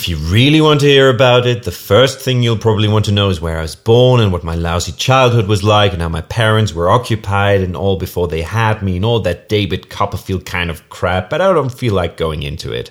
if 0.00 0.08
you 0.08 0.16
really 0.16 0.62
want 0.62 0.80
to 0.80 0.86
hear 0.86 1.10
about 1.10 1.46
it, 1.46 1.62
the 1.64 1.70
first 1.70 2.20
thing 2.20 2.42
you'll 2.42 2.56
probably 2.56 2.88
want 2.88 3.04
to 3.04 3.12
know 3.12 3.28
is 3.28 3.38
where 3.38 3.58
I 3.58 3.60
was 3.60 3.76
born 3.76 4.22
and 4.22 4.32
what 4.32 4.42
my 4.42 4.54
lousy 4.54 4.92
childhood 4.92 5.46
was 5.46 5.62
like 5.62 5.92
and 5.92 6.00
how 6.00 6.08
my 6.08 6.22
parents 6.22 6.72
were 6.72 6.88
occupied 6.88 7.60
and 7.60 7.76
all 7.76 7.98
before 7.98 8.26
they 8.26 8.40
had 8.40 8.80
me 8.80 8.96
and 8.96 9.04
all 9.04 9.20
that 9.20 9.50
David 9.50 9.90
Copperfield 9.90 10.46
kind 10.46 10.70
of 10.70 10.88
crap, 10.88 11.28
but 11.28 11.42
I 11.42 11.52
don't 11.52 11.68
feel 11.68 11.92
like 11.92 12.16
going 12.16 12.42
into 12.42 12.72
it. 12.72 12.90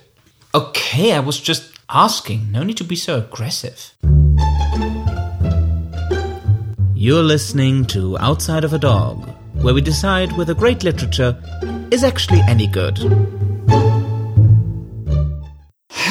Okay, 0.54 1.14
I 1.14 1.20
was 1.20 1.40
just 1.40 1.74
asking. 1.90 2.52
No 2.52 2.62
need 2.62 2.78
to 2.78 2.84
be 2.84 2.96
so 2.96 3.18
aggressive. 3.18 3.92
You're 6.94 7.24
listening 7.24 7.86
to 7.86 8.20
Outside 8.20 8.64
of 8.64 8.74
a 8.74 8.78
Dog, 8.78 9.28
where 9.54 9.74
we 9.74 9.82
decide 9.82 10.38
whether 10.38 10.54
great 10.54 10.84
literature 10.84 11.36
is 11.90 12.04
actually 12.04 12.42
any 12.42 12.68
good. 12.68 13.00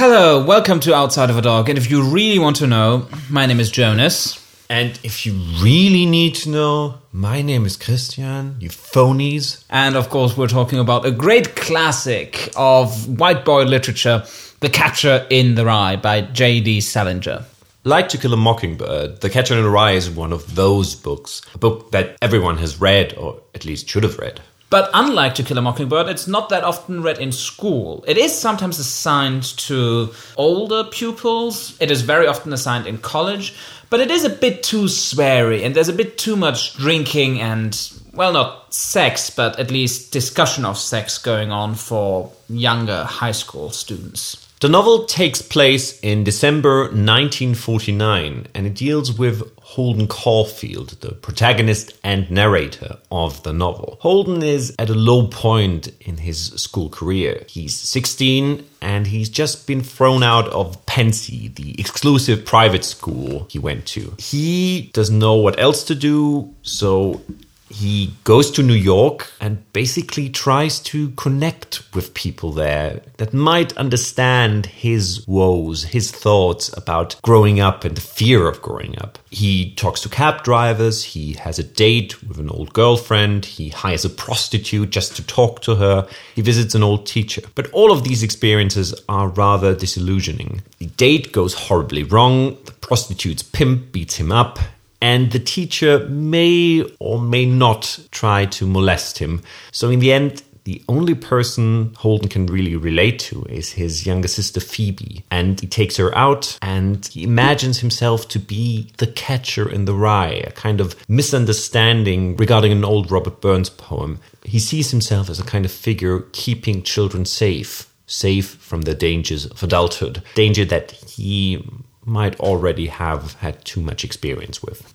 Hello, 0.01 0.45
welcome 0.45 0.79
to 0.79 0.95
Outside 0.95 1.29
of 1.29 1.37
a 1.37 1.43
Dog. 1.43 1.69
And 1.69 1.77
if 1.77 1.91
you 1.91 2.05
really 2.05 2.39
want 2.39 2.55
to 2.59 2.69
know, 2.69 3.09
my 3.29 3.47
name 3.47 3.59
is 3.59 3.69
Jonas. 3.69 4.39
And 4.71 4.97
if 5.03 5.27
you 5.27 5.33
really 5.61 6.07
need 6.07 6.37
to 6.37 6.51
know, 6.51 6.99
my 7.11 7.43
name 7.43 7.67
is 7.67 7.77
Christian, 7.77 8.55
you 8.61 8.69
phonies. 8.69 9.65
And 9.69 9.97
of 9.97 10.09
course, 10.09 10.37
we're 10.37 10.47
talking 10.47 10.79
about 10.79 11.05
a 11.05 11.11
great 11.11 11.57
classic 11.57 12.49
of 12.55 13.19
white 13.19 13.45
boy 13.45 13.65
literature, 13.65 14.25
The 14.61 14.69
Catcher 14.69 15.27
in 15.31 15.57
the 15.57 15.65
Rye 15.65 15.97
by 15.97 16.21
J.D. 16.21 16.81
Salinger. 16.81 17.45
Like 17.83 18.09
To 18.11 18.19
Kill 18.19 18.35
a 18.35 18.37
Mockingbird, 18.37 19.21
The 19.21 19.31
Catcher 19.31 19.57
in 19.57 19.65
the 19.65 19.69
Rye 19.69 19.95
is 19.95 20.09
one 20.09 20.33
of 20.33 20.55
those 20.55 20.95
books, 20.95 21.43
a 21.55 21.59
book 21.59 21.91
that 21.91 22.17
everyone 22.23 22.59
has 22.59 22.81
read, 22.81 23.15
or 23.15 23.41
at 23.53 23.65
least 23.65 23.89
should 23.89 24.05
have 24.05 24.21
read. 24.21 24.41
But 24.71 24.91
unlike 24.93 25.35
To 25.37 25.43
Kill 25.43 25.57
a 25.57 25.63
Mockingbird, 25.63 26.09
it's 26.09 26.27
not 26.27 26.51
that 26.51 26.63
often 26.63 27.03
read 27.03 27.19
in 27.19 27.33
school. 27.33 28.05
It 28.07 28.19
is 28.19 28.37
sometimes 28.37 28.79
assigned 28.79 29.45
to 29.59 30.13
older 30.37 30.85
pupils, 30.85 31.75
it 31.81 31.91
is 31.91 32.03
very 32.03 32.27
often 32.27 32.53
assigned 32.53 32.87
in 32.87 32.99
college, 32.99 33.55
but 33.89 34.01
it 34.01 34.11
is 34.11 34.25
a 34.25 34.31
bit 34.31 34.63
too 34.63 34.85
sweary, 34.85 35.65
and 35.65 35.75
there's 35.75 35.89
a 35.89 35.95
bit 35.95 36.19
too 36.19 36.37
much 36.37 36.77
drinking 36.77 37.41
and, 37.41 37.91
well, 38.13 38.33
not 38.33 38.75
sex, 38.75 39.31
but 39.31 39.59
at 39.59 39.71
least 39.71 40.13
discussion 40.13 40.67
of 40.67 40.77
sex 40.77 41.17
going 41.17 41.51
on 41.51 41.75
for 41.75 42.31
younger 42.51 43.05
high 43.05 43.33
school 43.33 43.71
students. 43.71 44.48
The 44.61 44.69
novel 44.69 45.05
takes 45.05 45.41
place 45.41 46.01
in 46.01 46.25
December 46.25 46.87
1949 46.87 48.49
and 48.53 48.67
it 48.67 48.75
deals 48.75 49.17
with 49.17 49.49
Holden 49.61 50.09
Caulfield, 50.09 51.01
the 51.01 51.13
protagonist 51.13 51.93
and 52.03 52.29
narrator 52.29 52.99
of 53.09 53.41
the 53.45 53.53
novel. 53.53 53.99
Holden 54.01 54.43
is 54.43 54.75
at 54.81 54.91
a 54.91 54.95
low 54.95 55.29
point 55.29 55.93
in 56.01 56.17
his 56.17 56.49
school 56.57 56.89
career. 56.89 57.45
He's 57.49 57.79
16 57.79 58.69
and 58.83 59.07
he's 59.07 59.29
just 59.29 59.69
been 59.69 59.83
thrown 59.83 60.25
out 60.25 60.49
of 60.49 60.85
Pencey, 60.87 61.47
the 61.47 61.79
exclusive 61.79 62.45
private 62.45 62.85
school 62.85 63.47
he 63.49 63.61
went 63.61 63.87
to. 63.87 64.13
He 64.19 64.91
doesn't 64.93 65.21
know 65.21 65.37
what 65.37 65.61
else 65.61 65.85
to 65.85 65.95
do, 65.95 66.53
so 66.63 67.21
he 67.69 68.15
goes 68.25 68.51
to 68.53 68.63
New 68.63 68.75
York 68.75 69.31
and 69.41 69.71
basically 69.73 70.29
tries 70.29 70.81
to 70.81 71.11
connect 71.11 71.83
with 71.95 72.15
people 72.15 72.53
there 72.53 73.03
that 73.19 73.35
might 73.35 73.77
understand 73.77 74.67
his 74.67 75.27
woes, 75.27 75.85
his 75.85 76.11
thoughts 76.11 76.75
about 76.77 77.21
growing 77.23 77.61
up 77.61 77.85
and 77.85 77.97
the 77.97 78.01
fear 78.01 78.49
of 78.49 78.63
growing 78.63 78.99
up. 79.01 79.19
He 79.31 79.75
talks 79.75 80.01
to 80.03 80.09
cab 80.09 80.43
drivers, 80.45 81.03
he 81.03 81.35
has 81.35 81.59
a 81.59 81.65
date 81.65 82.23
with 82.23 82.39
an 82.39 82.51
old 82.51 82.73
girlfriend, 82.73 83.45
he 83.45 83.69
hires 83.69 84.05
a 84.05 84.11
prostitute 84.11 84.91
just 84.91 85.17
to 85.17 85.27
talk 85.27 85.61
to 85.63 85.75
her, 85.77 86.09
he 86.35 86.43
visits 86.43 86.75
an 86.75 86.83
old 86.83 87.07
teacher. 87.07 87.43
But 87.55 87.71
all 87.73 87.93
of 87.93 88.05
these 88.05 88.23
experiences 88.23 88.95
are 89.09 89.29
rather 89.29 89.75
disillusioning. 89.75 90.63
The 90.79 90.87
date 90.87 91.33
goes 91.33 91.55
horribly 91.55 92.03
wrong, 92.03 92.57
the 92.65 92.73
prostitute's 92.73 93.43
pimp 93.43 93.93
beats 93.93 94.17
him 94.17 94.33
up, 94.33 94.59
and 95.01 95.31
the 95.33 95.39
teacher 95.39 96.07
may 96.09 96.85
or 96.99 97.21
may 97.21 97.47
not 97.47 97.99
try 98.11 98.47
to 98.47 98.67
molest 98.67 99.19
him. 99.19 99.43
So, 99.73 99.91
in 99.91 100.01
the 100.01 100.13
end, 100.13 100.43
the 100.69 100.83
only 100.87 101.15
person 101.15 101.95
Holden 101.97 102.29
can 102.29 102.45
really 102.45 102.77
relate 102.77 103.19
to 103.21 103.43
is 103.45 103.73
his 103.73 104.05
younger 104.05 104.29
sister 104.29 104.61
Phoebe. 104.61 105.25
And 105.31 105.59
he 105.59 105.67
takes 105.67 105.97
her 105.97 106.15
out 106.15 106.59
and 106.61 107.07
he 107.07 107.23
imagines 107.23 107.79
himself 107.79 108.29
to 108.29 108.39
be 108.39 108.91
the 108.99 109.07
catcher 109.07 109.67
in 109.67 109.87
the 109.87 109.95
rye, 109.95 110.45
a 110.47 110.51
kind 110.51 110.83
of 110.83 110.95
misunderstanding 111.09 112.37
regarding 112.37 112.71
an 112.73 112.85
old 112.85 113.11
Robert 113.11 113.41
Burns 113.41 113.71
poem. 113.71 114.21
He 114.45 114.59
sees 114.59 114.91
himself 114.91 115.31
as 115.31 115.41
a 115.41 115.45
kind 115.45 115.65
of 115.65 115.73
figure 115.73 116.21
keeping 116.33 116.83
children 116.83 117.25
safe, 117.25 117.91
safe 118.07 118.49
from 118.49 118.83
the 118.83 118.95
dangers 118.95 119.47
of 119.47 119.63
adulthood, 119.63 120.23
danger 120.35 120.67
that 120.67 120.91
he 120.91 121.65
might 122.09 122.39
already 122.41 122.87
have 122.87 123.35
had 123.35 123.65
too 123.65 123.81
much 123.81 124.05
experience 124.05 124.63
with. 124.63 124.95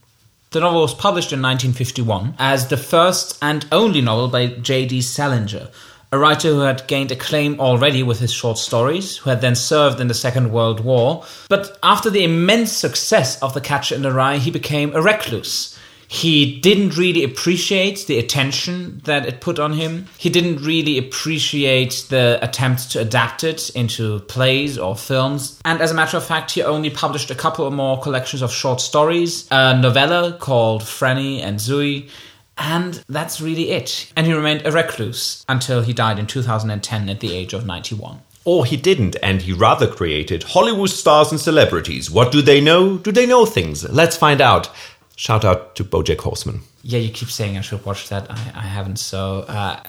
The 0.52 0.60
novel 0.60 0.82
was 0.82 0.94
published 0.94 1.32
in 1.32 1.42
1951 1.42 2.36
as 2.38 2.68
the 2.68 2.78
first 2.78 3.38
and 3.42 3.66
only 3.72 4.02
novel 4.02 4.28
by 4.28 4.48
J.D. 4.48 5.02
Salinger, 5.02 5.70
a 6.12 6.20
writer 6.20 6.50
who 6.50 6.60
had 6.60 6.86
gained 6.88 7.12
acclaim 7.12 7.60
already 7.60 8.04
with 8.04 8.20
his 8.20 8.32
short 8.32 8.60
stories, 8.60 9.18
who 9.18 9.32
had 9.32 9.42
then 9.42 9.56
served 9.56 10.00
in 10.00 10.08
the 10.08 10.14
Second 10.14 10.52
World 10.52 10.80
War. 10.80 11.26
But 11.50 11.80
after 11.82 12.12
the 12.12 12.24
immense 12.24 12.72
success 12.72 13.42
of 13.42 13.56
The 13.56 13.62
Catcher 13.62 13.96
in 13.96 14.04
the 14.04 14.12
Rye, 14.12 14.38
he 14.38 14.52
became 14.52 14.96
a 14.96 15.02
recluse 15.02 15.73
he 16.14 16.60
didn't 16.60 16.96
really 16.96 17.24
appreciate 17.24 18.06
the 18.06 18.20
attention 18.20 19.02
that 19.06 19.26
it 19.26 19.42
put 19.42 19.58
on 19.58 19.74
him. 19.74 20.06
He 20.20 20.30
didn't 20.30 20.64
really 20.64 21.00
appreciate 21.00 22.06
the 22.10 22.38
attempt 22.40 22.92
to 22.92 23.00
adapt 23.00 23.44
it 23.44 23.72
into 23.72 24.20
plays 24.20 24.78
or 24.78 24.96
films. 24.96 25.60
And 25.66 25.82
as 25.82 25.90
a 25.90 25.96
matter 25.96 26.16
of 26.16 26.24
fact, 26.24 26.52
he 26.52 26.62
only 26.62 26.92
published 26.92 27.32
a 27.32 27.36
couple 27.36 27.70
more 27.72 28.00
collections 28.00 28.44
of 28.44 28.54
short 28.54 28.80
stories, 28.80 29.48
a 29.50 29.76
novella 29.76 30.34
called 30.34 30.84
Franny 30.84 31.42
and 31.42 31.58
Zooey, 31.58 32.12
and 32.60 33.04
that's 33.10 33.42
really 33.42 33.72
it. 33.72 34.14
And 34.16 34.28
he 34.28 34.34
remained 34.34 34.68
a 34.68 34.72
recluse 34.72 35.44
until 35.50 35.82
he 35.82 35.94
died 35.94 36.20
in 36.20 36.28
2010 36.28 37.10
at 37.10 37.22
the 37.22 37.34
age 37.34 37.54
of 37.54 37.66
91. 37.66 38.22
Or 38.46 38.66
he 38.66 38.76
didn't, 38.76 39.16
and 39.24 39.42
he 39.42 39.54
rather 39.54 39.88
created 39.88 40.44
Hollywood 40.44 40.90
stars 40.90 41.32
and 41.32 41.40
celebrities. 41.40 42.12
What 42.12 42.34
do 42.34 42.42
they 42.42 42.60
know? 42.60 42.98
Do 42.98 43.12
they 43.12 43.26
know 43.26 43.46
things? 43.46 43.90
Let's 43.90 44.18
find 44.18 44.42
out. 44.42 44.70
Shout 45.16 45.46
out 45.46 45.76
to 45.76 45.84
BoJack 45.84 46.20
Horseman. 46.20 46.62
Yeah, 46.82 47.00
you 47.00 47.10
keep 47.12 47.30
saying 47.30 47.58
I 47.58 47.62
should 47.62 47.86
watch 47.86 48.10
that. 48.10 48.30
I, 48.30 48.36
I 48.56 48.62
haven't, 48.62 48.98
so 48.98 49.42
uh, 49.48 49.82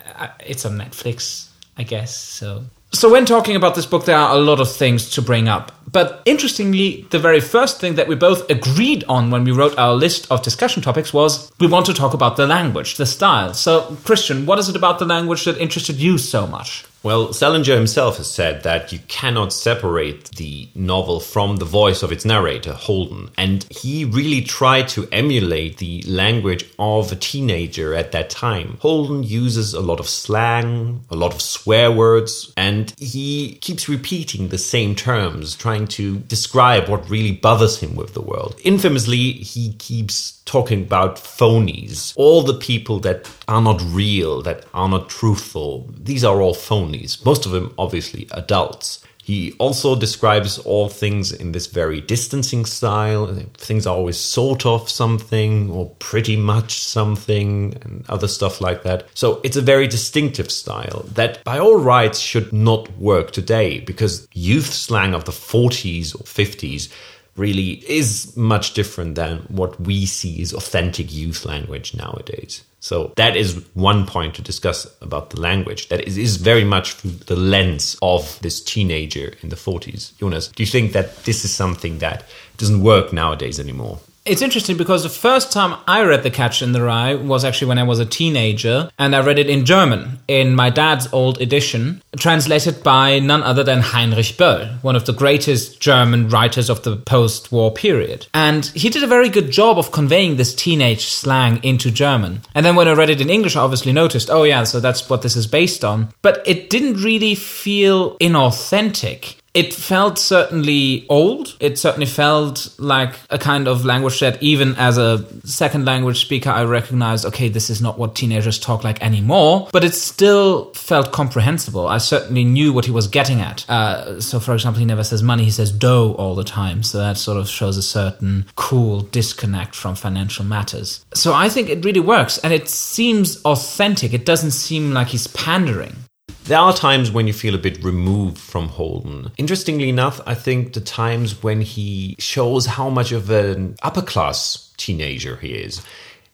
it's 0.45 0.65
on 0.65 0.79
Netflix, 0.79 1.49
I 1.77 1.83
guess. 1.83 2.17
So, 2.17 2.65
so 2.93 3.11
when 3.11 3.25
talking 3.25 3.57
about 3.57 3.75
this 3.75 3.87
book, 3.87 4.05
there 4.05 4.17
are 4.17 4.37
a 4.37 4.39
lot 4.39 4.61
of 4.61 4.71
things 4.71 5.11
to 5.11 5.23
bring 5.23 5.49
up. 5.49 5.73
But 5.95 6.23
interestingly, 6.25 7.07
the 7.11 7.21
very 7.21 7.41
first 7.41 7.81
thing 7.81 7.95
that 7.95 8.09
we 8.09 8.17
both 8.17 8.51
agreed 8.51 9.05
on 9.09 9.31
when 9.31 9.45
we 9.45 9.53
wrote 9.53 9.79
our 9.79 9.95
list 9.95 10.27
of 10.29 10.43
discussion 10.43 10.83
topics 10.83 11.15
was 11.15 11.53
we 11.61 11.69
want 11.69 11.87
to 11.87 11.95
talk 11.95 12.15
about 12.15 12.37
the 12.37 12.49
language, 12.49 12.97
the 12.97 13.07
style. 13.07 13.55
So, 13.55 13.97
Christian, 14.03 14.45
what 14.45 14.59
is 14.59 14.69
it 14.69 14.75
about 14.75 14.99
the 14.99 15.05
language 15.05 15.45
that 15.45 15.57
interested 15.57 15.95
you 15.95 16.19
so 16.19 16.49
much? 16.49 16.85
Well, 17.05 17.35
Salinger 17.35 17.75
himself 17.75 18.17
has 18.17 18.31
said 18.31 18.63
that 18.63 18.91
you 18.91 18.99
cannot 19.09 19.53
separate 19.53 20.31
the 20.37 20.71
novel 20.75 21.21
from 21.21 21.57
the 21.57 21.67
voice 21.67 22.03
of 22.03 22.11
its 22.11 22.25
narrator, 22.25 22.73
Holden. 22.73 23.29
And 23.37 23.67
he 23.71 24.07
really 24.07 24.41
tried 24.41 24.89
to 24.89 25.07
emulate 25.13 25.77
the 25.77 26.03
language 26.07 26.65
of 26.79 27.13
a 27.13 27.17
teenager 27.17 27.95
at 27.95 28.13
that 28.13 28.31
time. 28.31 28.79
Holden 28.81 29.23
uses 29.23 29.75
a 29.75 29.83
lot 29.83 30.01
of 30.01 30.09
slang, 30.09 31.05
a 31.11 31.15
lot 31.15 31.35
of 31.35 31.43
swear 31.43 31.93
words, 31.93 32.55
and 32.57 32.95
he 32.99 33.57
keeps 33.61 33.87
repeating 33.87 34.49
the 34.49 34.57
same 34.57 34.95
terms, 34.95 35.55
trying 35.57 35.84
to 35.89 36.19
describe 36.19 36.89
what 36.89 37.09
really 37.09 37.33
bothers 37.33 37.79
him 37.79 37.95
with 37.95 38.15
the 38.15 38.23
world. 38.23 38.59
Infamously, 38.65 39.33
he 39.33 39.75
keeps 39.75 40.41
talking 40.45 40.83
about 40.83 41.17
phonies, 41.17 42.13
all 42.17 42.43
the 42.43 42.55
people 42.55 43.01
that 43.01 43.29
are 43.49 43.63
not 43.63 43.83
real, 43.87 44.43
that 44.43 44.65
are 44.75 44.89
not 44.89 45.09
truthful. 45.09 45.89
These 45.99 46.25
are 46.25 46.41
all 46.41 46.55
phonies, 46.55 47.25
most 47.25 47.47
of 47.47 47.53
them 47.53 47.75
obviously 47.79 48.29
adults. 48.33 49.05
He 49.25 49.53
also 49.53 49.97
describes 49.97 50.59
all 50.59 50.91
things 50.91 51.33
in 51.33 51.53
this 51.53 51.67
very 51.67 52.03
distancing 52.03 52.67
style. 52.67 53.35
Things 53.57 53.87
are 53.87 53.97
always 53.97 54.19
sort 54.19 54.67
of 54.67 54.91
something 54.91 55.71
or 55.71 55.89
pretty 55.99 56.37
much 56.37 56.81
something 56.81 57.75
and 57.81 58.05
other 58.11 58.29
stuff 58.29 58.61
like 58.61 58.83
that. 58.83 59.09
So 59.15 59.41
it's 59.43 59.57
a 59.57 59.63
very 59.63 59.89
distinctive 59.89 60.51
style 60.51 61.07
that 61.15 61.43
by 61.43 61.59
all 61.59 61.77
rights 61.77 62.19
should 62.19 62.53
not 62.53 62.95
work 62.99 63.31
today 63.31 63.81
because 63.81 64.29
youth 64.35 64.75
slang 64.75 65.15
of 65.15 65.25
the 65.25 65.33
40s 65.33 66.15
or 66.15 66.25
50s 66.25 66.93
really 67.35 67.83
is 67.91 68.37
much 68.37 68.75
different 68.75 69.15
than 69.15 69.39
what 69.49 69.81
we 69.81 70.05
see 70.05 70.43
as 70.43 70.53
authentic 70.53 71.11
youth 71.11 71.47
language 71.47 71.95
nowadays. 71.95 72.63
So 72.85 73.15
that 73.17 73.35
is 73.35 73.65
one 73.73 74.05
point 74.07 74.35
to 74.35 74.43
discuss 74.43 74.87
about 75.01 75.31
the 75.31 75.41
language. 75.41 75.89
That 75.89 76.07
is, 76.07 76.19
is 76.19 76.37
very 76.37 76.65
much 76.65 76.93
through 76.93 77.13
the 77.13 77.35
lens 77.35 77.97
of 78.03 78.39
this 78.43 78.61
teenager 78.63 79.33
in 79.43 79.49
the 79.49 79.57
40s. 79.57 80.15
Jonas, 80.19 80.49
do 80.49 80.63
you 80.63 80.67
think 80.67 80.93
that 80.93 81.25
this 81.25 81.47
is 81.47 81.55
something 81.55 82.01
that 82.01 82.25
doesn't 82.59 82.83
work 82.83 83.11
nowadays 83.11 83.59
anymore? 83.59 84.01
It's 84.27 84.41
interesting 84.41 84.79
because 84.79 85.03
the 85.03 85.11
first 85.11 85.53
time 85.53 85.79
I 85.87 86.03
read 86.03 86.23
The 86.23 86.31
Catcher 86.31 86.65
in 86.65 86.73
the 86.73 86.81
Rye 86.81 87.15
was 87.15 87.45
actually 87.45 87.69
when 87.69 87.79
I 87.79 87.83
was 87.83 87.99
a 87.99 88.07
teenager, 88.07 88.89
and 88.99 89.15
I 89.15 89.21
read 89.21 89.39
it 89.39 89.51
in 89.51 89.67
German, 89.67 90.19
in 90.27 90.55
my 90.55 90.71
dad's 90.71 91.13
old 91.13 91.43
edition, 91.43 92.03
translated 92.17 92.83
by 92.83 93.19
none 93.19 93.43
other 93.43 93.63
than 93.63 93.81
Heinrich 93.81 94.39
Böll, 94.39 94.83
one 94.83 94.97
of 94.97 95.05
the 95.05 95.13
greatest 95.13 95.79
German 95.79 96.31
writers 96.31 96.71
of 96.71 96.85
the 96.85 96.97
post 96.97 97.53
war 97.53 97.71
period. 97.71 98.27
And 98.33 98.65
he 98.65 98.89
did 98.89 99.03
a 99.03 99.07
very 99.07 99.29
good 99.29 99.51
job 99.51 99.77
of 99.77 99.93
conveying 99.93 100.37
this 100.37 100.55
teenage 100.55 101.05
slang 101.05 101.63
into 101.63 101.91
German. 101.91 102.41
And 102.55 102.65
then 102.65 102.77
when 102.77 102.89
I 102.89 102.95
read 102.95 103.11
it 103.11 103.21
in 103.21 103.29
English, 103.29 103.57
I 103.57 103.61
obviously 103.61 103.93
noticed, 103.93 104.31
oh 104.31 104.45
yeah, 104.45 104.65
so 104.65 104.81
that's 104.81 105.11
what 105.11 105.21
this 105.21 105.37
is 105.37 105.47
based 105.47 105.85
on. 105.85 106.15
But 106.23 106.43
it 106.47 106.71
didn't 106.71 107.03
really 107.03 107.35
feel 107.35 108.17
inauthentic. 108.21 109.35
It 109.55 109.73
felt 109.73 110.19
certainly 110.19 111.07
old. 111.09 111.57
It 111.61 111.79
certainly 111.79 112.07
felt 112.07 112.75
like 112.79 113.15
a 113.31 113.39
kind 113.39 113.69
of 113.69 113.85
language 113.85 114.19
that, 114.21 114.43
even 114.43 114.75
as 114.77 114.99
a 114.99 115.25
second 115.47 115.85
language 115.85 116.21
speaker, 116.21 116.51
I 116.51 116.65
recognized 116.65 117.25
okay, 117.25 117.49
this 117.49 117.71
is 117.71 117.81
not 117.81 117.97
what 117.97 118.17
teenagers 118.17 118.59
talk 118.59 118.83
like 118.83 119.01
anymore, 119.01 119.69
but 119.73 119.85
it 119.85 119.95
still 119.95 120.73
felt 120.75 121.13
comprehensible. 121.13 121.87
I 121.87 121.99
certainly 121.99 122.45
knew 122.45 122.73
what 122.73 122.85
he 122.85 122.91
was 122.91 123.07
getting 123.07 123.41
at. 123.41 123.69
Uh, 123.71 124.21
so, 124.21 124.41
for 124.41 124.55
example, 124.55 124.81
he 124.81 124.87
never 124.87 125.05
says 125.05 125.23
money, 125.23 125.45
he 125.45 125.51
says 125.51 125.71
dough 125.71 126.15
all 126.15 126.35
the 126.35 126.45
time. 126.45 126.83
So 126.83 126.99
that 126.99 127.17
sort 127.17 127.39
of 127.39 127.49
shows 127.49 127.77
a 127.77 127.83
certain 127.83 128.47
cool 128.57 129.01
disconnect 129.01 129.75
from 129.77 129.95
financial 129.95 130.45
matters. 130.45 131.05
So 131.15 131.33
I 131.33 131.49
think 131.49 131.69
it 131.69 131.85
really 131.85 132.01
works 132.01 132.39
and 132.39 132.53
it 132.53 132.69
seems 132.69 133.41
authentic. 133.43 134.13
It 134.13 134.27
doesn't 134.27 134.51
seem 134.51 134.93
like 134.93 135.09
he's 135.09 135.29
pandering. 135.29 135.95
There 136.45 136.59
are 136.59 136.75
times 136.75 137.11
when 137.11 137.27
you 137.27 137.33
feel 137.33 137.55
a 137.55 137.59
bit 137.59 137.83
removed 137.83 138.37
from 138.37 138.69
Holden. 138.69 139.33
Interestingly 139.39 139.89
enough, 139.89 140.21
I 140.27 140.35
think 140.35 140.75
the 140.75 140.81
times 140.83 141.43
when 141.43 141.63
he 141.63 142.17
shows 142.19 142.67
how 142.67 142.91
much 142.91 143.13
of 143.13 143.31
an 143.31 143.77
upper 143.83 144.03
class 144.03 144.71
teenager 144.77 145.37
he 145.37 145.55
is. 145.55 145.81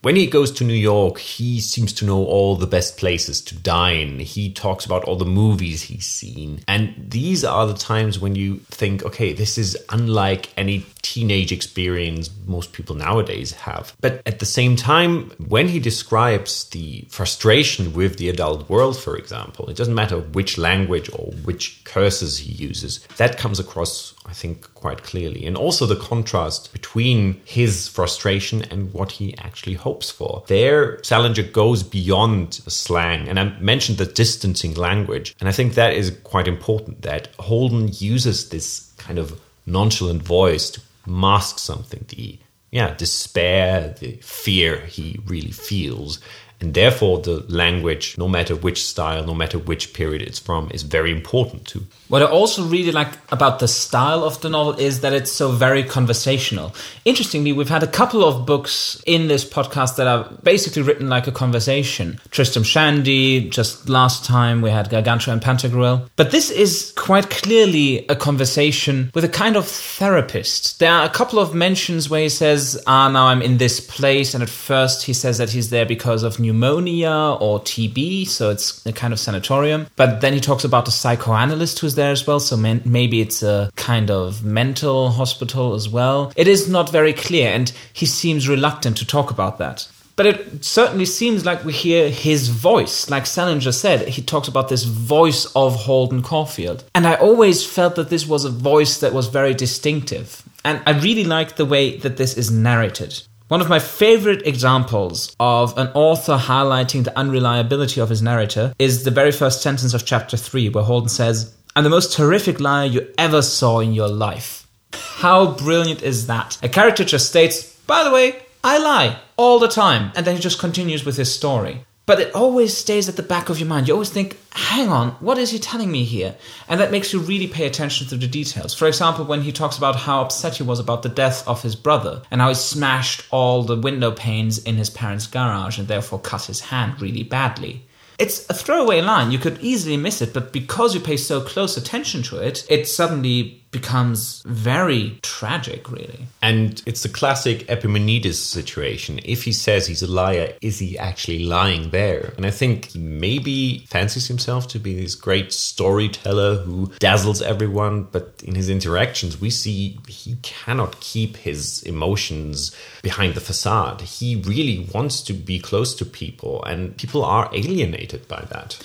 When 0.02 0.16
he 0.16 0.26
goes 0.26 0.50
to 0.52 0.64
New 0.64 0.72
York, 0.72 1.18
he 1.18 1.60
seems 1.60 1.92
to 1.94 2.06
know 2.06 2.24
all 2.24 2.56
the 2.56 2.66
best 2.66 2.96
places 2.96 3.42
to 3.42 3.54
dine. 3.54 4.18
He 4.18 4.50
talks 4.50 4.86
about 4.86 5.04
all 5.04 5.16
the 5.16 5.26
movies 5.26 5.82
he's 5.82 6.06
seen. 6.06 6.64
And 6.66 6.94
these 6.96 7.44
are 7.44 7.66
the 7.66 7.74
times 7.74 8.18
when 8.18 8.34
you 8.34 8.60
think, 8.70 9.04
okay, 9.04 9.34
this 9.34 9.58
is 9.58 9.76
unlike 9.90 10.48
any 10.56 10.86
teenage 11.02 11.52
experience 11.52 12.30
most 12.46 12.72
people 12.72 12.94
nowadays 12.96 13.52
have. 13.52 13.94
But 14.00 14.22
at 14.24 14.38
the 14.38 14.46
same 14.46 14.74
time, 14.74 15.32
when 15.48 15.68
he 15.68 15.78
describes 15.78 16.70
the 16.70 17.04
frustration 17.10 17.92
with 17.92 18.16
the 18.16 18.30
adult 18.30 18.70
world, 18.70 18.98
for 18.98 19.18
example, 19.18 19.68
it 19.68 19.76
doesn't 19.76 19.94
matter 19.94 20.20
which 20.20 20.56
language 20.56 21.10
or 21.12 21.32
which 21.44 21.84
curses 21.84 22.38
he 22.38 22.52
uses, 22.52 23.00
that 23.18 23.36
comes 23.36 23.60
across, 23.60 24.14
I 24.30 24.32
think, 24.32 24.72
quite 24.74 25.02
clearly. 25.02 25.44
And 25.44 25.56
also 25.56 25.86
the 25.86 25.96
contrast 25.96 26.72
between 26.72 27.40
his 27.44 27.88
frustration 27.88 28.62
and 28.70 28.94
what 28.94 29.10
he 29.10 29.36
actually 29.38 29.74
hopes 29.74 30.08
for. 30.10 30.44
There, 30.46 31.02
Salinger 31.02 31.42
goes 31.42 31.82
beyond 31.82 32.52
the 32.64 32.70
slang. 32.70 33.28
And 33.28 33.40
I 33.40 33.58
mentioned 33.58 33.98
the 33.98 34.06
distancing 34.06 34.74
language. 34.74 35.34
And 35.40 35.48
I 35.48 35.52
think 35.52 35.74
that 35.74 35.94
is 35.94 36.16
quite 36.22 36.46
important 36.46 37.02
that 37.02 37.28
Holden 37.40 37.90
uses 37.92 38.50
this 38.50 38.92
kind 38.98 39.18
of 39.18 39.38
nonchalant 39.66 40.22
voice 40.22 40.70
to 40.70 40.80
mask 41.06 41.58
something 41.58 42.04
the 42.08 42.38
yeah 42.70 42.94
despair 42.94 43.94
the 44.00 44.12
fear 44.22 44.80
he 44.86 45.18
really 45.26 45.50
feels 45.50 46.20
and 46.60 46.74
therefore 46.74 47.18
the 47.20 47.44
language 47.48 48.16
no 48.18 48.28
matter 48.28 48.54
which 48.54 48.84
style 48.84 49.24
no 49.24 49.34
matter 49.34 49.58
which 49.58 49.92
period 49.92 50.22
it's 50.22 50.38
from 50.38 50.70
is 50.72 50.82
very 50.82 51.10
important 51.10 51.66
too 51.66 51.84
what 52.10 52.22
I 52.22 52.26
also 52.26 52.64
really 52.64 52.90
like 52.90 53.06
about 53.30 53.60
the 53.60 53.68
style 53.68 54.24
of 54.24 54.40
the 54.40 54.48
novel 54.48 54.72
is 54.80 55.02
that 55.02 55.12
it's 55.12 55.30
so 55.30 55.52
very 55.52 55.84
conversational. 55.84 56.74
Interestingly, 57.04 57.52
we've 57.52 57.68
had 57.68 57.84
a 57.84 57.86
couple 57.86 58.24
of 58.24 58.44
books 58.44 59.00
in 59.06 59.28
this 59.28 59.44
podcast 59.44 59.94
that 59.94 60.08
are 60.08 60.28
basically 60.42 60.82
written 60.82 61.08
like 61.08 61.28
a 61.28 61.32
conversation. 61.32 62.18
Tristram 62.32 62.64
Shandy, 62.64 63.48
just 63.48 63.88
last 63.88 64.24
time 64.24 64.60
we 64.60 64.70
had 64.70 64.90
Gargantua 64.90 65.34
and 65.34 65.40
Pantagruel. 65.40 66.10
But 66.16 66.32
this 66.32 66.50
is 66.50 66.92
quite 66.96 67.30
clearly 67.30 68.04
a 68.08 68.16
conversation 68.16 69.12
with 69.14 69.22
a 69.22 69.28
kind 69.28 69.56
of 69.56 69.68
therapist. 69.68 70.80
There 70.80 70.90
are 70.90 71.04
a 71.04 71.10
couple 71.10 71.38
of 71.38 71.54
mentions 71.54 72.10
where 72.10 72.22
he 72.22 72.28
says, 72.28 72.82
ah, 72.88 73.08
now 73.08 73.28
I'm 73.28 73.40
in 73.40 73.58
this 73.58 73.78
place. 73.78 74.34
And 74.34 74.42
at 74.42 74.50
first 74.50 75.04
he 75.04 75.12
says 75.12 75.38
that 75.38 75.50
he's 75.50 75.70
there 75.70 75.86
because 75.86 76.24
of 76.24 76.40
pneumonia 76.50 77.36
or 77.40 77.60
TB, 77.60 78.26
so 78.26 78.50
it's 78.50 78.84
a 78.84 78.92
kind 78.92 79.12
of 79.12 79.20
sanatorium. 79.20 79.86
But 79.96 80.20
then 80.20 80.32
he 80.32 80.40
talks 80.40 80.64
about 80.64 80.84
the 80.84 80.90
psychoanalyst 80.90 81.78
who's 81.78 81.94
there 81.94 82.10
as 82.10 82.26
well, 82.26 82.40
so 82.40 82.56
man- 82.56 82.82
maybe 82.84 83.20
it's 83.20 83.42
a 83.42 83.70
kind 83.76 84.10
of 84.10 84.44
mental 84.44 85.10
hospital 85.10 85.74
as 85.74 85.88
well. 85.88 86.32
It 86.36 86.48
is 86.48 86.68
not 86.68 86.90
very 86.90 87.12
clear, 87.12 87.52
and 87.52 87.72
he 87.92 88.06
seems 88.06 88.48
reluctant 88.48 88.96
to 88.98 89.06
talk 89.06 89.30
about 89.30 89.58
that. 89.58 89.88
But 90.16 90.26
it 90.26 90.64
certainly 90.64 91.06
seems 91.06 91.46
like 91.46 91.64
we 91.64 91.72
hear 91.72 92.10
his 92.10 92.48
voice. 92.48 93.08
Like 93.08 93.24
Salinger 93.24 93.72
said, 93.72 94.06
he 94.08 94.20
talks 94.20 94.48
about 94.48 94.68
this 94.68 94.84
voice 94.84 95.46
of 95.54 95.74
Holden 95.74 96.22
Caulfield. 96.22 96.84
And 96.94 97.06
I 97.06 97.14
always 97.14 97.64
felt 97.64 97.94
that 97.94 98.10
this 98.10 98.26
was 98.26 98.44
a 98.44 98.50
voice 98.50 98.98
that 99.00 99.14
was 99.14 99.28
very 99.28 99.54
distinctive. 99.54 100.42
And 100.62 100.82
I 100.84 100.92
really 100.98 101.24
like 101.24 101.56
the 101.56 101.64
way 101.64 101.96
that 101.98 102.18
this 102.18 102.36
is 102.36 102.50
narrated. 102.50 103.22
One 103.50 103.60
of 103.60 103.68
my 103.68 103.80
favorite 103.80 104.46
examples 104.46 105.34
of 105.40 105.76
an 105.76 105.88
author 105.88 106.36
highlighting 106.36 107.02
the 107.02 107.18
unreliability 107.18 108.00
of 108.00 108.08
his 108.08 108.22
narrator 108.22 108.72
is 108.78 109.02
the 109.02 109.10
very 109.10 109.32
first 109.32 109.60
sentence 109.60 109.92
of 109.92 110.06
chapter 110.06 110.36
3, 110.36 110.68
where 110.68 110.84
Holden 110.84 111.08
says, 111.08 111.52
I'm 111.74 111.82
the 111.82 111.90
most 111.90 112.12
terrific 112.12 112.60
liar 112.60 112.86
you 112.86 113.12
ever 113.18 113.42
saw 113.42 113.80
in 113.80 113.92
your 113.92 114.06
life. 114.06 114.68
How 114.92 115.50
brilliant 115.50 116.00
is 116.00 116.28
that? 116.28 116.58
A 116.62 116.68
character 116.68 117.04
just 117.04 117.28
states, 117.28 117.74
by 117.88 118.04
the 118.04 118.12
way, 118.12 118.40
I 118.62 118.78
lie 118.78 119.18
all 119.36 119.58
the 119.58 119.66
time, 119.66 120.12
and 120.14 120.24
then 120.24 120.36
he 120.36 120.40
just 120.40 120.60
continues 120.60 121.04
with 121.04 121.16
his 121.16 121.34
story. 121.34 121.84
But 122.10 122.18
it 122.18 122.34
always 122.34 122.76
stays 122.76 123.08
at 123.08 123.14
the 123.14 123.22
back 123.22 123.50
of 123.50 123.60
your 123.60 123.68
mind. 123.68 123.86
You 123.86 123.94
always 123.94 124.10
think, 124.10 124.36
hang 124.52 124.88
on, 124.88 125.10
what 125.20 125.38
is 125.38 125.52
he 125.52 125.60
telling 125.60 125.92
me 125.92 126.02
here? 126.02 126.34
And 126.68 126.80
that 126.80 126.90
makes 126.90 127.12
you 127.12 127.20
really 127.20 127.46
pay 127.46 127.66
attention 127.66 128.08
to 128.08 128.16
the 128.16 128.26
details. 128.26 128.74
For 128.74 128.88
example, 128.88 129.24
when 129.24 129.42
he 129.42 129.52
talks 129.52 129.78
about 129.78 129.94
how 129.94 130.22
upset 130.22 130.56
he 130.56 130.64
was 130.64 130.80
about 130.80 131.04
the 131.04 131.08
death 131.08 131.46
of 131.46 131.62
his 131.62 131.76
brother 131.76 132.22
and 132.32 132.40
how 132.40 132.48
he 132.48 132.56
smashed 132.56 133.22
all 133.30 133.62
the 133.62 133.76
window 133.76 134.10
panes 134.10 134.58
in 134.58 134.74
his 134.74 134.90
parents' 134.90 135.28
garage 135.28 135.78
and 135.78 135.86
therefore 135.86 136.18
cut 136.18 136.46
his 136.46 136.58
hand 136.62 137.00
really 137.00 137.22
badly 137.22 137.84
it's 138.18 138.44
a 138.50 138.54
throwaway 138.54 139.00
line. 139.00 139.30
You 139.30 139.38
could 139.38 139.58
easily 139.62 139.96
miss 139.96 140.20
it, 140.20 140.34
but 140.34 140.52
because 140.52 140.94
you 140.94 141.00
pay 141.00 141.16
so 141.16 141.40
close 141.40 141.78
attention 141.78 142.22
to 142.24 142.36
it, 142.36 142.66
it 142.68 142.86
suddenly 142.86 143.59
becomes 143.70 144.42
very 144.46 145.18
tragic, 145.22 145.90
really. 145.90 146.26
And 146.42 146.82
it's 146.86 147.02
the 147.02 147.08
classic 147.08 147.68
Epimenides 147.70 148.38
situation. 148.38 149.20
If 149.24 149.44
he 149.44 149.52
says 149.52 149.86
he's 149.86 150.02
a 150.02 150.10
liar, 150.10 150.54
is 150.60 150.78
he 150.78 150.98
actually 150.98 151.44
lying 151.44 151.90
there? 151.90 152.32
And 152.36 152.44
I 152.44 152.50
think 152.50 152.86
he 152.86 152.98
maybe 152.98 153.86
fancies 153.88 154.26
himself 154.26 154.66
to 154.68 154.78
be 154.78 155.00
this 155.00 155.14
great 155.14 155.52
storyteller 155.52 156.56
who 156.56 156.90
dazzles 156.98 157.42
everyone, 157.42 158.04
but 158.10 158.34
in 158.44 158.54
his 158.54 158.68
interactions, 158.68 159.40
we 159.40 159.50
see 159.50 159.98
he 160.08 160.36
cannot 160.42 161.00
keep 161.00 161.36
his 161.36 161.82
emotions 161.84 162.74
behind 163.02 163.34
the 163.34 163.40
facade. 163.40 164.00
He 164.00 164.36
really 164.36 164.88
wants 164.92 165.22
to 165.22 165.32
be 165.32 165.60
close 165.60 165.94
to 165.96 166.04
people, 166.04 166.64
and 166.64 166.96
people 166.96 167.24
are 167.24 167.48
alienated 167.52 168.26
by 168.26 168.46
that. 168.50 168.78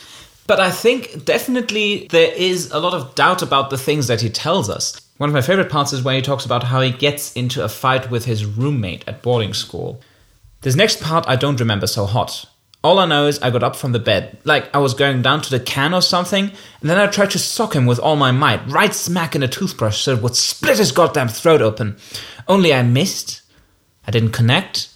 But 0.48 0.60
I 0.60 0.70
think 0.70 1.26
definitely 1.26 2.08
there 2.12 2.32
is 2.34 2.72
a 2.72 2.80
lot 2.80 2.94
of 2.94 3.16
doubt 3.16 3.42
about 3.42 3.70
the 3.70 3.78
things 3.78 4.08
that 4.08 4.22
he 4.22 4.30
tells 4.30 4.70
us. 4.70 5.02
One 5.18 5.30
of 5.30 5.34
my 5.34 5.42
favorite 5.42 5.72
parts 5.72 5.94
is 5.94 6.04
when 6.04 6.16
he 6.16 6.22
talks 6.22 6.46
about 6.46 6.64
how 6.64 6.82
he 6.82 6.92
gets 6.92 7.34
into 7.34 7.64
a 7.64 7.70
fight 7.70 8.12
with 8.12 8.26
his 8.26 8.46
roommate 8.46 9.08
at 9.08 9.22
boarding 9.22 9.54
school. 9.54 10.02
This 10.62 10.76
next 10.76 11.02
part 11.02 11.28
I 11.28 11.36
don't 11.36 11.60
remember 11.60 11.88
so 11.88 12.06
hot. 12.06 12.46
All 12.84 13.00
I 13.00 13.08
know 13.08 13.26
is 13.26 13.40
I 13.40 13.50
got 13.50 13.64
up 13.64 13.76
from 13.76 13.94
the 13.94 14.00
bed, 14.00 14.38
like 14.44 14.70
I 14.76 14.78
was 14.78 14.94
going 14.94 15.24
down 15.24 15.42
to 15.42 15.50
the 15.50 15.60
can 15.60 15.94
or 15.94 16.04
something, 16.04 16.52
and 16.82 16.90
then 16.90 17.00
I 17.00 17.08
tried 17.08 17.32
to 17.32 17.40
sock 17.40 17.76
him 17.76 17.88
with 17.88 17.98
all 17.98 18.16
my 18.16 18.32
might, 18.32 18.68
right 18.70 18.94
smack 18.94 19.36
in 19.36 19.42
a 19.42 19.48
toothbrush 19.48 20.02
so 20.02 20.14
it 20.14 20.22
would 20.22 20.36
split 20.36 20.78
his 20.78 20.92
goddamn 20.92 21.30
throat 21.30 21.64
open. 21.64 21.98
Only 22.48 22.72
I 22.72 22.84
missed. 22.84 23.42
I 24.06 24.12
didn't 24.12 24.34
connect, 24.34 24.90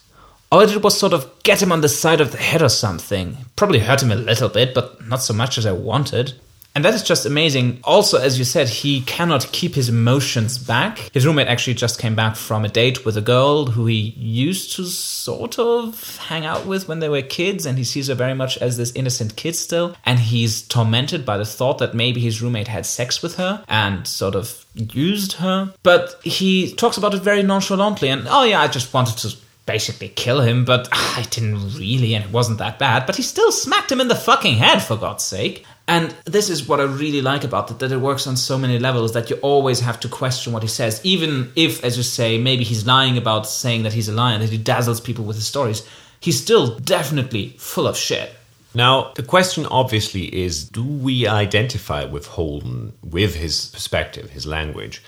all 0.52 0.62
I 0.62 0.66
did 0.66 0.84
was 0.84 0.98
sort 0.98 1.14
of 1.14 1.32
get 1.44 1.62
him 1.62 1.72
on 1.72 1.82
the 1.82 1.90
side 1.90 2.22
of 2.22 2.32
the 2.32 2.38
head 2.38 2.62
or 2.62 2.70
something. 2.70 3.38
Probably 3.56 3.80
hurt 3.80 4.02
him 4.02 4.12
a 4.12 4.16
little 4.16 4.50
bit, 4.50 4.74
but 4.74 5.06
not 5.08 5.22
so 5.22 5.34
much 5.34 5.58
as 5.58 5.66
I 5.66 5.72
wanted. 5.72 6.34
And 6.76 6.86
that 6.86 6.94
is 6.94 7.04
just 7.04 7.26
amazing. 7.26 7.80
Also, 7.84 8.20
as 8.20 8.38
you 8.38 8.46
said, 8.46 8.70
he 8.70 9.02
cannot 9.02 9.52
keep 9.52 9.74
his 9.74 9.90
emotions 9.90 10.58
back. 10.58 10.98
His 11.14 11.26
roommate 11.26 11.48
actually 11.48 11.74
just 11.74 12.00
came 12.00 12.16
back 12.16 12.36
from 12.36 12.64
a 12.64 12.70
date 12.70 13.06
with 13.06 13.18
a 13.18 13.22
girl 13.22 13.66
who 13.66 13.88
he 13.88 13.96
used 13.96 14.76
to 14.76 14.86
sort 14.86 15.58
of 15.58 16.18
hang 16.18 16.46
out 16.46 16.68
with 16.68 16.88
when 16.88 17.00
they 17.00 17.10
were 17.10 17.24
kids, 17.24 17.66
and 17.66 17.78
he 17.78 17.84
sees 17.84 18.08
her 18.08 18.16
very 18.16 18.36
much 18.36 18.58
as 18.60 18.78
this 18.78 18.92
innocent 18.94 19.36
kid 19.36 19.56
still. 19.56 19.96
And 20.06 20.20
he's 20.20 20.62
tormented 20.62 21.26
by 21.26 21.38
the 21.38 21.46
thought 21.46 21.80
that 21.80 21.96
maybe 21.96 22.22
his 22.22 22.42
roommate 22.42 22.68
had 22.68 22.86
sex 22.86 23.22
with 23.22 23.36
her 23.38 23.64
and 23.68 24.08
sort 24.08 24.36
of 24.36 24.66
used 24.74 25.34
her. 25.34 25.74
But 25.84 26.22
he 26.24 26.74
talks 26.76 26.98
about 26.98 27.16
it 27.16 27.24
very 27.24 27.44
nonchalantly, 27.44 28.10
and 28.10 28.28
oh 28.30 28.44
yeah, 28.44 28.62
I 28.62 28.68
just 28.68 28.94
wanted 28.94 29.18
to 29.18 29.36
basically 29.70 30.10
kill 30.10 30.42
him, 30.42 30.66
but 30.66 30.90
ah, 30.92 31.20
I 31.20 31.22
didn't 31.30 31.78
really, 31.78 32.16
and 32.16 32.26
it 32.26 32.32
wasn't 32.32 32.58
that 32.58 32.80
bad. 32.80 33.06
But 33.06 33.18
he 33.18 33.22
still 33.22 33.52
smacked 33.52 33.92
him 33.92 34.02
in 34.02 34.08
the 34.08 34.16
fucking 34.16 34.56
head, 34.56 34.80
for 34.80 34.98
God's 34.98 35.24
sake. 35.24 35.64
And 35.88 36.16
this 36.26 36.50
is 36.50 36.68
what 36.68 36.80
I 36.80 36.86
really 36.86 37.22
like 37.22 37.44
about 37.44 37.70
it, 37.70 37.78
that 37.78 37.92
it 37.92 37.98
works 37.98 38.26
on 38.26 38.36
so 38.36 38.58
many 38.58 38.80
levels 38.80 39.14
that 39.14 39.30
you 39.30 39.36
always 39.44 39.80
have 39.82 40.00
to 40.00 40.10
question 40.10 40.54
what 40.54 40.64
he 40.64 40.70
says. 40.70 41.00
Even 41.04 41.52
if, 41.56 41.84
as 41.84 41.98
you 41.98 42.04
say, 42.04 42.40
maybe 42.40 42.64
he's 42.64 42.88
lying 42.88 43.16
about 43.16 43.46
saying 43.46 43.84
that 43.84 43.94
he's 43.94 44.10
a 44.10 44.14
lion, 44.14 44.42
that 44.42 44.50
he 44.50 44.58
dazzles 44.58 45.00
people 45.00 45.24
with 45.24 45.36
his 45.36 45.46
stories, 45.46 45.88
he's 46.20 46.42
still 46.42 46.76
definitely 46.80 47.50
full 47.60 47.88
of 47.88 47.96
shit. 47.96 48.32
Now, 48.74 49.12
the 49.16 49.24
question 49.24 49.68
obviously 49.68 50.26
is 50.46 50.68
do 50.68 50.84
we 50.84 51.28
identify 51.28 52.06
with 52.06 52.26
Holden, 52.26 52.94
with 53.04 53.36
his 53.36 53.68
perspective, 53.68 54.32
his 54.32 54.48
language? 54.48 55.04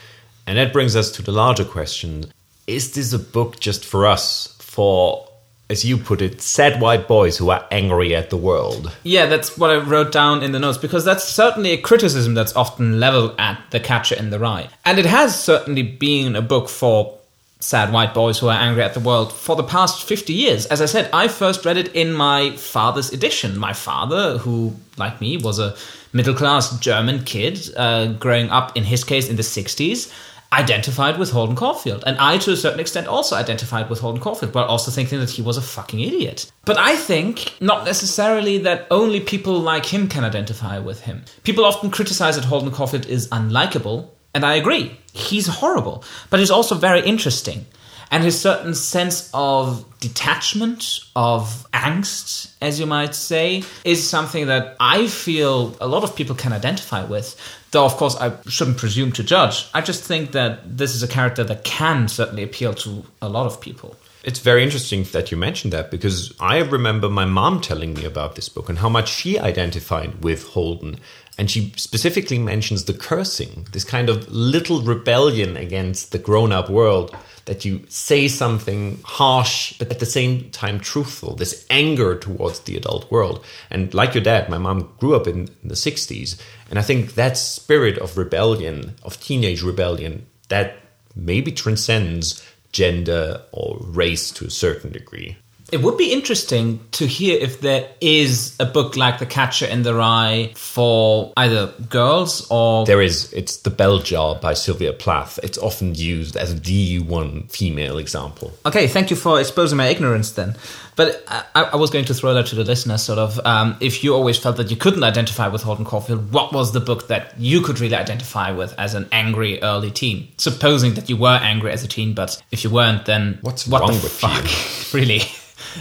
And 0.45 0.59
that 0.59 0.71
brings 0.71 0.95
us 0.95 1.09
to 1.13 1.23
the 1.23 1.31
larger 1.31 1.65
question 1.65 2.31
is 2.75 2.93
this 2.93 3.13
a 3.13 3.19
book 3.19 3.59
just 3.59 3.85
for 3.85 4.05
us, 4.05 4.55
for 4.59 5.27
as 5.69 5.85
you 5.85 5.97
put 5.97 6.21
it, 6.21 6.41
sad 6.41 6.81
white 6.81 7.07
boys 7.07 7.37
who 7.37 7.49
are 7.49 7.65
angry 7.71 8.13
at 8.13 8.29
the 8.29 8.35
world. 8.35 8.91
Yeah, 9.03 9.27
that's 9.27 9.57
what 9.57 9.71
I 9.71 9.77
wrote 9.77 10.11
down 10.11 10.43
in 10.43 10.51
the 10.51 10.59
notes 10.59 10.77
because 10.77 11.05
that's 11.05 11.23
certainly 11.23 11.71
a 11.71 11.77
criticism 11.77 12.33
that's 12.33 12.53
often 12.57 12.99
leveled 12.99 13.35
at 13.39 13.57
The 13.71 13.79
Catcher 13.79 14.15
in 14.15 14.31
the 14.31 14.39
Rye. 14.39 14.69
And 14.83 14.99
it 14.99 15.05
has 15.05 15.41
certainly 15.41 15.83
been 15.83 16.35
a 16.35 16.41
book 16.41 16.67
for 16.67 17.17
sad 17.61 17.93
white 17.93 18.13
boys 18.13 18.39
who 18.39 18.49
are 18.49 18.57
angry 18.57 18.83
at 18.83 18.93
the 18.93 18.99
world 18.99 19.31
for 19.31 19.55
the 19.55 19.63
past 19.63 20.03
50 20.03 20.33
years. 20.33 20.65
As 20.65 20.81
I 20.81 20.87
said, 20.87 21.09
I 21.13 21.29
first 21.29 21.63
read 21.63 21.77
it 21.77 21.95
in 21.95 22.11
my 22.11 22.51
father's 22.57 23.13
edition. 23.13 23.57
My 23.57 23.71
father, 23.71 24.39
who, 24.39 24.75
like 24.97 25.21
me, 25.21 25.37
was 25.37 25.57
a 25.57 25.77
middle 26.11 26.33
class 26.33 26.77
German 26.79 27.23
kid 27.23 27.69
uh, 27.77 28.07
growing 28.13 28.49
up, 28.49 28.75
in 28.75 28.83
his 28.83 29.05
case, 29.05 29.29
in 29.29 29.37
the 29.37 29.43
60s 29.43 30.11
identified 30.53 31.17
with 31.17 31.31
Holden 31.31 31.55
Caulfield. 31.55 32.03
And 32.05 32.17
I, 32.17 32.37
to 32.39 32.51
a 32.51 32.57
certain 32.57 32.79
extent, 32.79 33.07
also 33.07 33.35
identified 33.35 33.89
with 33.89 33.99
Holden 33.99 34.21
Caulfield, 34.21 34.53
while 34.53 34.65
also 34.65 34.91
thinking 34.91 35.19
that 35.19 35.29
he 35.29 35.41
was 35.41 35.57
a 35.57 35.61
fucking 35.61 35.99
idiot. 35.99 36.51
But 36.65 36.77
I 36.77 36.95
think 36.95 37.55
not 37.61 37.85
necessarily 37.85 38.57
that 38.59 38.87
only 38.91 39.19
people 39.19 39.59
like 39.59 39.85
him 39.85 40.07
can 40.07 40.23
identify 40.23 40.79
with 40.79 41.01
him. 41.01 41.23
People 41.43 41.65
often 41.65 41.89
criticize 41.89 42.35
that 42.35 42.45
Holden 42.45 42.71
Caulfield 42.71 43.05
is 43.05 43.27
unlikable, 43.29 44.09
and 44.33 44.45
I 44.45 44.55
agree. 44.55 44.97
He's 45.13 45.47
horrible, 45.47 46.03
but 46.29 46.39
he's 46.39 46.51
also 46.51 46.75
very 46.75 47.01
interesting 47.01 47.65
and 48.11 48.25
his 48.25 48.39
certain 48.39 48.75
sense 48.75 49.31
of 49.33 49.85
detachment, 50.01 50.99
of 51.15 51.65
angst, 51.73 52.53
as 52.61 52.79
you 52.79 52.85
might 52.85 53.15
say, 53.15 53.63
is 53.85 54.07
something 54.07 54.47
that 54.47 54.75
I 54.79 55.07
feel 55.07 55.75
a 55.79 55.87
lot 55.87 56.03
of 56.03 56.15
people 56.15 56.35
can 56.35 56.51
identify 56.51 57.05
with. 57.05 57.39
Though, 57.71 57.85
of 57.85 57.95
course, 57.95 58.17
I 58.17 58.33
shouldn't 58.49 58.77
presume 58.77 59.13
to 59.13 59.23
judge. 59.23 59.65
I 59.73 59.79
just 59.79 60.03
think 60.03 60.33
that 60.33 60.77
this 60.77 60.93
is 60.93 61.03
a 61.03 61.07
character 61.07 61.45
that 61.45 61.63
can 61.63 62.09
certainly 62.09 62.43
appeal 62.43 62.73
to 62.73 63.05
a 63.21 63.29
lot 63.29 63.45
of 63.45 63.61
people. 63.61 63.95
It's 64.23 64.39
very 64.39 64.61
interesting 64.61 65.03
that 65.13 65.31
you 65.31 65.37
mentioned 65.37 65.71
that 65.73 65.89
because 65.89 66.33
I 66.39 66.59
remember 66.59 67.09
my 67.09 67.25
mom 67.25 67.61
telling 67.61 67.93
me 67.93 68.03
about 68.03 68.35
this 68.35 68.49
book 68.49 68.67
and 68.69 68.77
how 68.77 68.89
much 68.89 69.09
she 69.09 69.39
identified 69.39 70.23
with 70.23 70.49
Holden. 70.49 70.97
And 71.37 71.49
she 71.49 71.71
specifically 71.77 72.37
mentions 72.37 72.85
the 72.85 72.93
cursing, 72.93 73.67
this 73.71 73.85
kind 73.85 74.09
of 74.09 74.29
little 74.29 74.81
rebellion 74.81 75.57
against 75.57 76.11
the 76.11 76.19
grown 76.19 76.51
up 76.51 76.69
world 76.69 77.15
that 77.45 77.65
you 77.65 77.83
say 77.89 78.27
something 78.27 78.99
harsh, 79.03 79.77
but 79.77 79.91
at 79.91 79.99
the 79.99 80.05
same 80.05 80.49
time 80.51 80.79
truthful, 80.79 81.35
this 81.35 81.65
anger 81.69 82.17
towards 82.17 82.61
the 82.61 82.77
adult 82.77 83.11
world. 83.11 83.43
And 83.69 83.93
like 83.93 84.13
your 84.13 84.23
dad, 84.23 84.49
my 84.49 84.57
mom 84.57 84.93
grew 84.99 85.15
up 85.15 85.27
in, 85.27 85.49
the 85.63 85.75
60s. 85.75 86.39
And 86.69 86.79
I 86.79 86.81
think 86.81 87.15
that 87.15 87.37
spirit 87.37 87.97
of 87.97 88.17
rebellion, 88.17 88.95
of 89.03 89.19
teenage 89.19 89.61
rebellion, 89.61 90.25
that 90.49 90.77
maybe 91.15 91.51
transcends 91.51 92.45
gender 92.71 93.41
or 93.51 93.77
race 93.81 94.31
to 94.31 94.45
a 94.45 94.49
certain 94.49 94.91
degree. 94.91 95.37
It 95.71 95.81
would 95.81 95.97
be 95.97 96.11
interesting 96.11 96.81
to 96.91 97.07
hear 97.07 97.39
if 97.39 97.61
there 97.61 97.89
is 98.01 98.55
a 98.59 98.65
book 98.65 98.97
like 98.97 99.19
The 99.19 99.25
Catcher 99.25 99.65
in 99.65 99.83
the 99.83 99.93
Rye 99.93 100.51
for 100.55 101.31
either 101.37 101.67
girls 101.89 102.45
or. 102.51 102.85
There 102.85 103.01
is. 103.01 103.31
It's 103.31 103.57
The 103.57 103.69
Bell 103.69 103.99
Jar 103.99 104.35
by 104.35 104.53
Sylvia 104.53 104.91
Plath. 104.91 105.39
It's 105.43 105.57
often 105.57 105.95
used 105.95 106.35
as 106.35 106.61
the 106.61 106.99
one 106.99 107.47
female 107.47 107.97
example. 107.97 108.51
Okay, 108.65 108.87
thank 108.87 109.09
you 109.09 109.15
for 109.15 109.39
exposing 109.39 109.77
my 109.77 109.87
ignorance 109.87 110.31
then. 110.31 110.55
But 110.97 111.23
I, 111.27 111.63
I 111.63 111.75
was 111.77 111.89
going 111.89 112.05
to 112.05 112.13
throw 112.13 112.33
that 112.33 112.47
to 112.47 112.55
the 112.55 112.65
listeners 112.65 113.01
sort 113.01 113.17
of. 113.17 113.39
Um, 113.45 113.77
if 113.79 114.03
you 114.03 114.13
always 114.13 114.37
felt 114.37 114.57
that 114.57 114.69
you 114.69 114.75
couldn't 114.75 115.03
identify 115.03 115.47
with 115.47 115.63
Holden 115.63 115.85
Caulfield, 115.85 116.33
what 116.33 116.51
was 116.51 116.73
the 116.73 116.81
book 116.81 117.07
that 117.07 117.33
you 117.39 117.61
could 117.61 117.79
really 117.79 117.95
identify 117.95 118.51
with 118.51 118.75
as 118.77 118.93
an 118.93 119.07
angry 119.11 119.61
early 119.63 119.89
teen? 119.89 120.27
Supposing 120.37 120.95
that 120.95 121.09
you 121.09 121.15
were 121.15 121.39
angry 121.41 121.71
as 121.71 121.83
a 121.83 121.87
teen, 121.87 122.13
but 122.13 122.43
if 122.51 122.63
you 122.65 122.69
weren't, 122.69 123.05
then. 123.05 123.39
What's 123.41 123.65
what 123.67 123.81
wrong 123.81 123.91
with 123.91 124.11
fuck? 124.11 124.43
you? 124.43 124.99
really? 124.99 125.21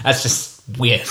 That's 0.03 0.23
just 0.23 0.63
weird. 0.79 1.09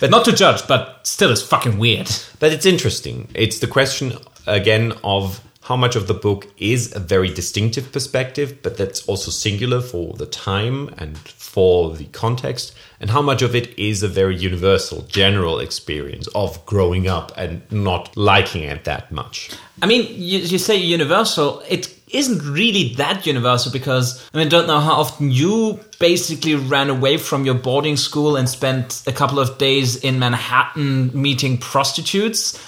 But 0.00 0.10
not 0.10 0.24
to 0.26 0.32
judge, 0.32 0.66
but 0.66 1.06
still, 1.06 1.30
it's 1.30 1.42
fucking 1.42 1.78
weird. 1.78 2.10
But 2.38 2.52
it's 2.52 2.66
interesting. 2.66 3.28
It's 3.34 3.58
the 3.58 3.66
question 3.66 4.18
again 4.46 4.92
of 5.02 5.40
how 5.62 5.76
much 5.76 5.96
of 5.96 6.06
the 6.06 6.14
book 6.14 6.46
is 6.58 6.94
a 6.94 7.00
very 7.00 7.32
distinctive 7.32 7.90
perspective, 7.90 8.62
but 8.62 8.76
that's 8.76 9.06
also 9.06 9.30
singular 9.30 9.80
for 9.80 10.12
the 10.14 10.26
time 10.26 10.94
and 10.98 11.16
for 11.16 11.94
the 11.96 12.04
context, 12.06 12.74
and 13.00 13.10
how 13.10 13.22
much 13.22 13.40
of 13.40 13.54
it 13.54 13.78
is 13.78 14.02
a 14.02 14.08
very 14.08 14.36
universal, 14.36 15.02
general 15.02 15.60
experience 15.60 16.26
of 16.34 16.64
growing 16.66 17.08
up 17.08 17.32
and 17.36 17.62
not 17.72 18.14
liking 18.14 18.62
it 18.62 18.84
that 18.84 19.10
much. 19.10 19.50
I 19.80 19.86
mean, 19.86 20.06
you, 20.10 20.40
you 20.40 20.58
say 20.58 20.76
universal. 20.76 21.62
It 21.68 21.98
isn't 22.14 22.42
really 22.42 22.94
that 22.94 23.26
universal 23.26 23.72
because 23.72 24.28
I 24.32 24.38
mean, 24.38 24.46
I 24.46 24.50
don't 24.50 24.66
know 24.66 24.80
how 24.80 24.94
often 24.94 25.30
you 25.30 25.80
basically 25.98 26.54
ran 26.54 26.90
away 26.90 27.16
from 27.16 27.44
your 27.44 27.54
boarding 27.54 27.96
school 27.96 28.36
and 28.36 28.48
spent 28.48 29.02
a 29.06 29.12
couple 29.12 29.40
of 29.40 29.58
days 29.58 29.96
in 29.96 30.18
Manhattan 30.18 31.10
meeting 31.20 31.58
prostitutes. 31.58 32.62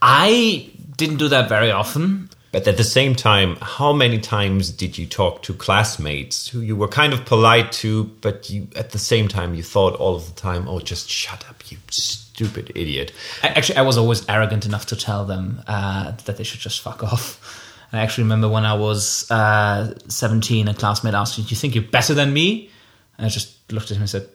I 0.00 0.70
didn't 0.96 1.16
do 1.16 1.28
that 1.28 1.48
very 1.48 1.70
often. 1.70 2.28
But 2.52 2.68
at 2.68 2.76
the 2.76 2.84
same 2.84 3.14
time, 3.14 3.56
how 3.62 3.94
many 3.94 4.18
times 4.18 4.70
did 4.70 4.98
you 4.98 5.06
talk 5.06 5.42
to 5.44 5.54
classmates 5.54 6.48
who 6.48 6.60
you 6.60 6.76
were 6.76 6.86
kind 6.86 7.14
of 7.14 7.24
polite 7.24 7.72
to, 7.72 8.04
but 8.20 8.50
you 8.50 8.68
at 8.76 8.90
the 8.90 8.98
same 8.98 9.26
time 9.26 9.54
you 9.54 9.62
thought 9.62 9.94
all 9.94 10.14
of 10.16 10.26
the 10.26 10.38
time, 10.38 10.68
"Oh, 10.68 10.78
just 10.78 11.08
shut 11.08 11.48
up, 11.48 11.70
you 11.70 11.78
stupid 11.88 12.70
idiot." 12.74 13.10
I, 13.42 13.48
actually, 13.48 13.78
I 13.78 13.82
was 13.82 13.96
always 13.96 14.28
arrogant 14.28 14.66
enough 14.66 14.84
to 14.86 14.96
tell 14.96 15.24
them 15.24 15.62
uh, 15.66 16.12
that 16.26 16.36
they 16.36 16.44
should 16.44 16.60
just 16.60 16.82
fuck 16.82 17.02
off. 17.02 17.61
I 17.92 18.00
actually 18.00 18.24
remember 18.24 18.48
when 18.48 18.64
I 18.64 18.74
was 18.74 19.30
uh, 19.30 19.94
17, 20.08 20.68
a 20.68 20.74
classmate 20.74 21.14
asked 21.14 21.38
me, 21.38 21.44
Do 21.44 21.50
you 21.50 21.56
think 21.56 21.74
you're 21.74 21.84
better 21.84 22.14
than 22.14 22.32
me? 22.32 22.70
And 23.18 23.26
I 23.26 23.28
just 23.28 23.70
looked 23.70 23.90
at 23.90 23.96
him 23.96 24.02
and 24.02 24.10
said, 24.10 24.28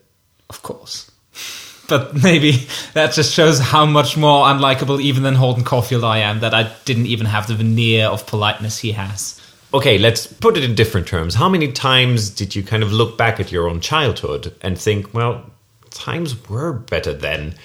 Of 0.50 0.62
course. 0.62 1.12
but 1.90 2.22
maybe 2.22 2.68
that 2.94 3.14
just 3.14 3.34
shows 3.34 3.60
how 3.60 3.86
much 3.86 4.16
more 4.18 4.46
unlikable, 4.46 5.02
even 5.02 5.24
than 5.24 5.36
Holden 5.36 5.64
Caulfield, 5.64 6.04
I 6.04 6.20
am, 6.20 6.42
that 6.42 6.54
I 6.54 6.72
didn't 6.86 7.08
even 7.08 7.26
have 7.26 7.48
the 7.48 7.56
veneer 7.56 8.06
of 8.06 8.28
politeness 8.28 8.80
he 8.80 8.92
has. 8.92 9.42
Okay, 9.74 9.98
let's 9.98 10.28
put 10.28 10.56
it 10.56 10.64
in 10.64 10.76
different 10.76 11.08
terms. 11.08 11.36
How 11.36 11.50
many 11.50 11.72
times 11.72 12.30
did 12.30 12.56
you 12.56 12.64
kind 12.64 12.84
of 12.84 12.94
look 12.94 13.18
back 13.18 13.40
at 13.40 13.52
your 13.52 13.68
own 13.68 13.82
childhood 13.82 14.56
and 14.62 14.78
think, 14.78 15.14
well, 15.14 15.52
times 15.90 16.48
were 16.48 16.74
better 16.74 17.14
then? 17.14 17.56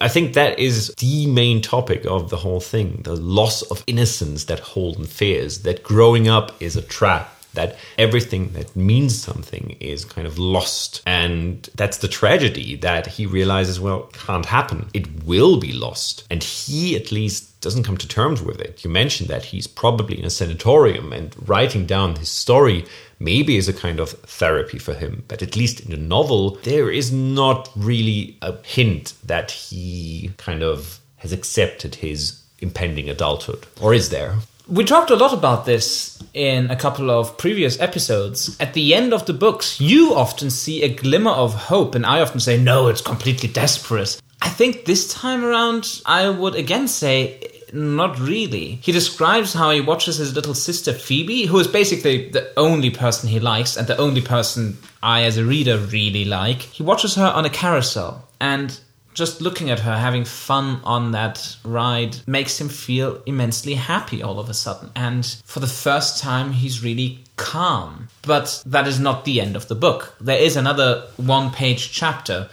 I 0.00 0.08
think 0.08 0.34
that 0.34 0.58
is 0.58 0.94
the 0.98 1.26
main 1.26 1.60
topic 1.60 2.04
of 2.06 2.30
the 2.30 2.36
whole 2.36 2.60
thing 2.60 3.02
the 3.04 3.16
loss 3.16 3.62
of 3.62 3.84
innocence 3.86 4.44
that 4.44 4.60
Holden 4.60 5.06
fears, 5.06 5.62
that 5.62 5.82
growing 5.82 6.28
up 6.28 6.52
is 6.60 6.76
a 6.76 6.82
trap. 6.82 7.30
That 7.54 7.78
everything 7.98 8.52
that 8.54 8.74
means 8.74 9.22
something 9.22 9.76
is 9.78 10.04
kind 10.04 10.26
of 10.26 10.40
lost. 10.40 11.02
And 11.06 11.62
that's 11.76 11.98
the 11.98 12.08
tragedy 12.08 12.74
that 12.78 13.06
he 13.06 13.26
realizes, 13.26 13.78
well, 13.78 14.10
can't 14.12 14.46
happen. 14.46 14.88
It 14.92 15.22
will 15.22 15.60
be 15.60 15.72
lost. 15.72 16.26
And 16.30 16.42
he 16.42 16.96
at 16.96 17.12
least 17.12 17.60
doesn't 17.60 17.84
come 17.84 17.96
to 17.98 18.08
terms 18.08 18.42
with 18.42 18.60
it. 18.60 18.82
You 18.82 18.90
mentioned 18.90 19.28
that 19.28 19.44
he's 19.44 19.68
probably 19.68 20.18
in 20.18 20.24
a 20.24 20.30
sanatorium 20.30 21.12
and 21.12 21.32
writing 21.48 21.86
down 21.86 22.16
his 22.16 22.28
story 22.28 22.86
maybe 23.18 23.56
is 23.56 23.68
a 23.68 23.72
kind 23.72 24.00
of 24.00 24.10
therapy 24.10 24.78
for 24.78 24.94
him. 24.94 25.24
But 25.28 25.42
at 25.42 25.56
least 25.56 25.80
in 25.80 25.90
the 25.90 25.96
novel, 25.96 26.56
there 26.62 26.90
is 26.90 27.12
not 27.12 27.70
really 27.76 28.36
a 28.42 28.56
hint 28.64 29.14
that 29.24 29.50
he 29.50 30.30
kind 30.36 30.62
of 30.62 31.00
has 31.16 31.32
accepted 31.32 31.96
his 31.96 32.42
impending 32.58 33.08
adulthood. 33.08 33.66
Or 33.80 33.94
is 33.94 34.10
there? 34.10 34.36
We 34.66 34.84
talked 34.84 35.10
a 35.10 35.16
lot 35.16 35.34
about 35.34 35.66
this 35.66 36.22
in 36.32 36.70
a 36.70 36.76
couple 36.76 37.10
of 37.10 37.36
previous 37.36 37.78
episodes. 37.80 38.56
At 38.60 38.72
the 38.72 38.94
end 38.94 39.12
of 39.12 39.26
the 39.26 39.34
books, 39.34 39.78
you 39.78 40.14
often 40.14 40.48
see 40.48 40.82
a 40.82 40.94
glimmer 40.94 41.32
of 41.32 41.54
hope, 41.54 41.94
and 41.94 42.06
I 42.06 42.20
often 42.20 42.40
say, 42.40 42.58
no, 42.58 42.88
it's 42.88 43.02
completely 43.02 43.48
desperate. 43.48 44.18
I 44.40 44.48
think 44.48 44.84
this 44.84 45.12
time 45.12 45.44
around, 45.44 46.00
I 46.06 46.30
would 46.30 46.54
again 46.54 46.88
say, 46.88 47.53
not 47.74 48.18
really. 48.18 48.76
He 48.76 48.92
describes 48.92 49.52
how 49.52 49.70
he 49.70 49.80
watches 49.80 50.16
his 50.16 50.34
little 50.34 50.54
sister 50.54 50.92
Phoebe, 50.92 51.46
who 51.46 51.58
is 51.58 51.66
basically 51.66 52.30
the 52.30 52.52
only 52.56 52.90
person 52.90 53.28
he 53.28 53.40
likes 53.40 53.76
and 53.76 53.86
the 53.86 53.98
only 53.98 54.22
person 54.22 54.78
I, 55.02 55.24
as 55.24 55.36
a 55.36 55.44
reader, 55.44 55.76
really 55.76 56.24
like. 56.24 56.62
He 56.62 56.82
watches 56.82 57.16
her 57.16 57.26
on 57.26 57.44
a 57.44 57.50
carousel, 57.50 58.26
and 58.40 58.78
just 59.12 59.40
looking 59.40 59.70
at 59.70 59.80
her 59.80 59.96
having 59.96 60.24
fun 60.24 60.80
on 60.84 61.12
that 61.12 61.56
ride 61.64 62.16
makes 62.26 62.60
him 62.60 62.68
feel 62.68 63.22
immensely 63.26 63.74
happy 63.74 64.22
all 64.22 64.40
of 64.40 64.48
a 64.48 64.54
sudden. 64.54 64.90
And 64.96 65.24
for 65.44 65.60
the 65.60 65.66
first 65.66 66.20
time, 66.20 66.52
he's 66.52 66.82
really 66.82 67.20
calm. 67.36 68.08
But 68.22 68.62
that 68.66 68.88
is 68.88 68.98
not 68.98 69.24
the 69.24 69.40
end 69.40 69.56
of 69.56 69.68
the 69.68 69.74
book. 69.74 70.14
There 70.20 70.38
is 70.38 70.56
another 70.56 71.06
one 71.16 71.50
page 71.50 71.92
chapter 71.92 72.48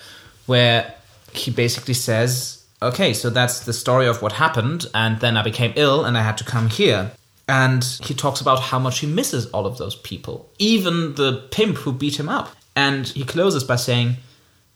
where 0.46 0.94
he 1.34 1.50
basically 1.52 1.94
says, 1.94 2.61
Okay, 2.84 3.14
so 3.14 3.30
that's 3.30 3.60
the 3.62 3.74
story 3.74 4.08
of 4.08 4.22
what 4.22 4.32
happened, 4.32 4.88
and 4.96 5.20
then 5.20 5.38
I 5.38 5.44
became 5.44 5.74
ill 5.76 6.04
and 6.04 6.18
I 6.18 6.24
had 6.24 6.38
to 6.40 6.44
come 6.44 6.68
here. 6.68 7.12
And 7.48 7.84
he 8.04 8.14
talks 8.14 8.42
about 8.42 8.60
how 8.60 8.80
much 8.80 9.00
he 9.00 9.08
misses 9.08 9.46
all 9.48 9.66
of 9.66 9.78
those 9.78 9.96
people, 9.96 10.50
even 10.58 11.16
the 11.16 11.48
pimp 11.52 11.78
who 11.78 11.92
beat 11.92 12.20
him 12.20 12.30
up. 12.30 12.56
And 12.76 13.08
he 13.08 13.24
closes 13.24 13.64
by 13.64 13.76
saying, 13.76 14.16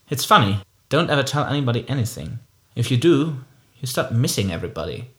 It's 0.10 0.26
funny, 0.26 0.60
don't 0.90 1.10
ever 1.10 1.24
tell 1.24 1.46
anybody 1.46 1.86
anything. 1.88 2.40
If 2.76 2.92
you 2.92 2.98
do, 2.98 3.38
you 3.80 3.88
start 3.88 4.12
missing 4.14 4.52
everybody. 4.52 5.10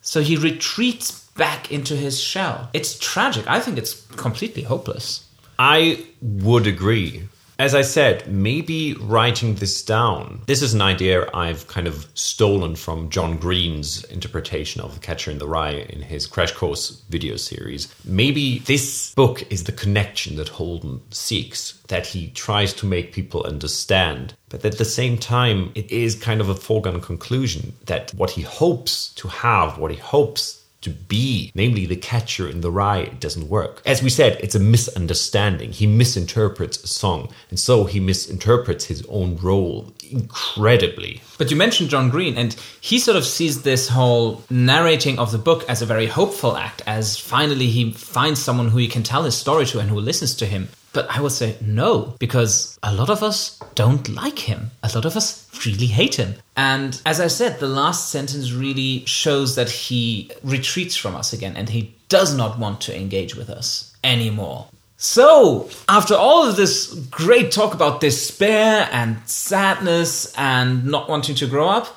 So 0.00 0.20
he 0.20 0.36
retreats 0.36 1.26
back 1.36 1.72
into 1.72 1.96
his 1.96 2.20
shell. 2.20 2.70
It's 2.72 2.98
tragic. 2.98 3.44
I 3.48 3.60
think 3.60 3.76
it's 3.76 4.02
completely 4.12 4.62
hopeless. 4.62 5.26
I 5.58 6.04
would 6.20 6.66
agree. 6.66 7.24
As 7.56 7.72
I 7.72 7.82
said, 7.82 8.26
maybe 8.26 8.94
writing 8.94 9.54
this 9.54 9.80
down. 9.80 10.42
This 10.46 10.60
is 10.60 10.74
an 10.74 10.82
idea 10.82 11.30
I've 11.32 11.68
kind 11.68 11.86
of 11.86 12.08
stolen 12.14 12.74
from 12.74 13.10
John 13.10 13.36
Green's 13.36 14.02
interpretation 14.04 14.80
of 14.80 14.94
The 14.94 15.00
Catcher 15.00 15.30
in 15.30 15.38
the 15.38 15.46
Rye 15.46 15.86
in 15.88 16.02
his 16.02 16.26
Crash 16.26 16.50
Course 16.50 17.02
video 17.08 17.36
series. 17.36 17.94
Maybe 18.04 18.58
this 18.58 19.14
book 19.14 19.44
is 19.52 19.64
the 19.64 19.72
connection 19.72 20.34
that 20.36 20.48
Holden 20.48 21.00
seeks, 21.10 21.80
that 21.86 22.06
he 22.06 22.30
tries 22.30 22.72
to 22.74 22.86
make 22.86 23.12
people 23.12 23.44
understand. 23.44 24.34
But 24.48 24.64
at 24.64 24.78
the 24.78 24.84
same 24.84 25.16
time, 25.16 25.70
it 25.76 25.92
is 25.92 26.16
kind 26.16 26.40
of 26.40 26.48
a 26.48 26.56
foregone 26.56 27.00
conclusion 27.00 27.72
that 27.86 28.12
what 28.14 28.30
he 28.30 28.42
hopes 28.42 29.14
to 29.14 29.28
have, 29.28 29.78
what 29.78 29.92
he 29.92 29.96
hopes 29.96 30.63
to 30.84 30.90
be, 30.90 31.50
namely 31.54 31.86
the 31.86 31.96
catcher 31.96 32.48
in 32.48 32.60
the 32.60 32.70
rye, 32.70 32.98
it 32.98 33.20
doesn't 33.20 33.48
work. 33.48 33.82
As 33.84 34.02
we 34.02 34.10
said, 34.10 34.38
it's 34.40 34.54
a 34.54 34.60
misunderstanding. 34.60 35.72
He 35.72 35.86
misinterprets 35.86 36.82
a 36.82 36.86
song, 36.86 37.32
and 37.50 37.58
so 37.58 37.84
he 37.84 38.00
misinterprets 38.00 38.84
his 38.84 39.04
own 39.08 39.36
role 39.36 39.92
incredibly. 40.10 41.22
But 41.38 41.50
you 41.50 41.56
mentioned 41.56 41.90
John 41.90 42.10
Green, 42.10 42.36
and 42.36 42.54
he 42.80 42.98
sort 42.98 43.16
of 43.16 43.24
sees 43.24 43.62
this 43.62 43.88
whole 43.88 44.42
narrating 44.50 45.18
of 45.18 45.32
the 45.32 45.38
book 45.38 45.64
as 45.68 45.82
a 45.82 45.86
very 45.86 46.06
hopeful 46.06 46.56
act, 46.56 46.82
as 46.86 47.18
finally 47.18 47.66
he 47.66 47.92
finds 47.92 48.42
someone 48.42 48.68
who 48.68 48.78
he 48.78 48.88
can 48.88 49.02
tell 49.02 49.24
his 49.24 49.36
story 49.36 49.66
to 49.66 49.80
and 49.80 49.90
who 49.90 50.00
listens 50.00 50.34
to 50.36 50.46
him. 50.46 50.68
But 50.94 51.10
I 51.10 51.20
would 51.20 51.32
say 51.32 51.56
no, 51.60 52.14
because 52.18 52.78
a 52.82 52.94
lot 52.94 53.10
of 53.10 53.22
us 53.22 53.58
don't 53.74 54.08
like 54.08 54.38
him. 54.38 54.70
A 54.82 54.90
lot 54.94 55.04
of 55.04 55.16
us 55.16 55.46
really 55.66 55.86
hate 55.86 56.14
him. 56.14 56.36
And 56.56 57.00
as 57.04 57.20
I 57.20 57.26
said, 57.26 57.58
the 57.58 57.68
last 57.68 58.10
sentence 58.10 58.52
really 58.52 59.04
shows 59.04 59.56
that 59.56 59.68
he 59.68 60.30
retreats 60.42 60.96
from 60.96 61.16
us 61.16 61.32
again 61.32 61.56
and 61.56 61.68
he 61.68 61.94
does 62.08 62.34
not 62.34 62.58
want 62.58 62.80
to 62.82 62.96
engage 62.96 63.34
with 63.34 63.50
us 63.50 63.94
anymore. 64.04 64.68
So, 64.96 65.68
after 65.88 66.14
all 66.14 66.48
of 66.48 66.56
this 66.56 66.94
great 67.10 67.50
talk 67.50 67.74
about 67.74 68.00
despair 68.00 68.88
and 68.92 69.18
sadness 69.28 70.32
and 70.38 70.84
not 70.84 71.08
wanting 71.08 71.34
to 71.36 71.46
grow 71.46 71.68
up, 71.68 71.96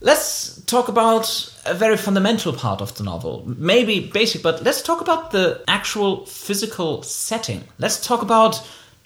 let's 0.00 0.62
talk 0.62 0.88
about 0.88 1.26
a 1.68 1.74
very 1.74 1.96
fundamental 1.96 2.52
part 2.52 2.80
of 2.80 2.94
the 2.96 3.04
novel. 3.04 3.44
Maybe 3.46 4.00
basic, 4.00 4.42
but 4.42 4.62
let's 4.62 4.82
talk 4.82 5.00
about 5.00 5.30
the 5.30 5.62
actual 5.68 6.26
physical 6.26 7.02
setting. 7.02 7.64
Let's 7.78 8.04
talk 8.04 8.22
about 8.22 8.62